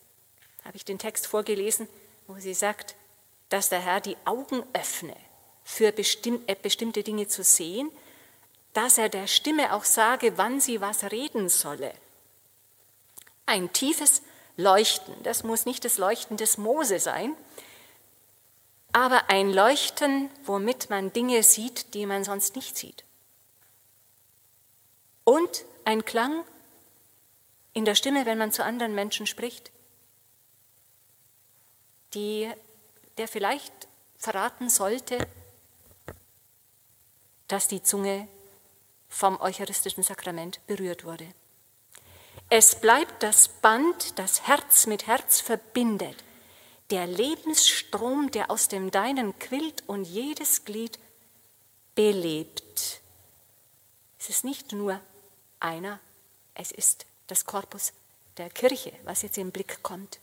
[0.63, 1.87] habe ich den Text vorgelesen,
[2.27, 2.95] wo sie sagt,
[3.49, 5.15] dass der Herr die Augen öffne,
[5.63, 7.91] für äh, bestimmte Dinge zu sehen,
[8.73, 11.93] dass er der Stimme auch sage, wann sie was reden solle.
[13.45, 14.21] Ein tiefes
[14.57, 17.35] Leuchten, das muss nicht das Leuchten des Mose sein,
[18.91, 23.03] aber ein Leuchten, womit man Dinge sieht, die man sonst nicht sieht.
[25.25, 26.43] Und ein Klang
[27.73, 29.71] in der Stimme, wenn man zu anderen Menschen spricht,
[32.13, 32.49] die
[33.17, 33.87] der vielleicht
[34.17, 35.27] verraten sollte,
[37.47, 38.27] dass die Zunge
[39.07, 41.27] vom eucharistischen Sakrament berührt wurde.
[42.49, 46.23] Es bleibt das Band, das Herz mit Herz verbindet,
[46.91, 50.99] der Lebensstrom, der aus dem Deinen quillt und jedes Glied
[51.95, 53.01] belebt.
[54.19, 54.99] Es ist nicht nur
[55.59, 55.99] einer,
[56.53, 57.93] es ist das Korpus
[58.37, 60.19] der Kirche, was jetzt im Blick kommt.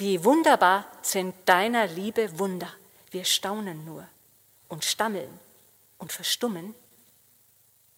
[0.00, 2.72] Wie wunderbar sind deiner Liebe Wunder.
[3.10, 4.08] Wir staunen nur
[4.68, 5.38] und stammeln
[5.98, 6.74] und verstummen,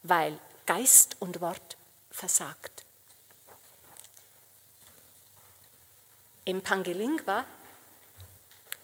[0.03, 1.77] weil Geist und Wort
[2.11, 2.83] versagt.
[6.45, 7.45] Im Pangelingua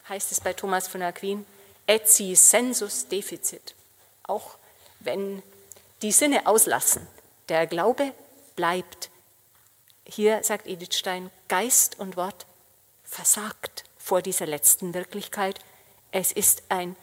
[0.07, 1.45] heißt es bei Thomas von Aquin,
[1.87, 3.75] etsi sensus deficit.
[4.23, 4.55] Auch
[5.01, 5.43] wenn
[6.01, 7.05] die Sinne auslassen,
[7.49, 8.13] der Glaube
[8.55, 9.09] bleibt.
[10.05, 12.45] Hier sagt Edith Stein, Geist und Wort
[13.09, 15.59] versagt vor dieser letzten Wirklichkeit.
[16.11, 16.95] Es ist ein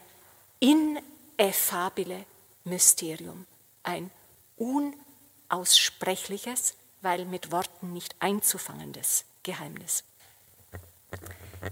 [0.59, 2.25] ineffabile
[2.63, 3.45] Mysterium,
[3.83, 4.09] ein
[4.57, 10.03] unaussprechliches, weil mit Worten nicht einzufangendes Geheimnis.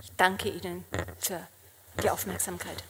[0.01, 0.83] Ich danke Ihnen
[1.19, 1.47] für
[2.01, 2.83] die Aufmerksamkeit.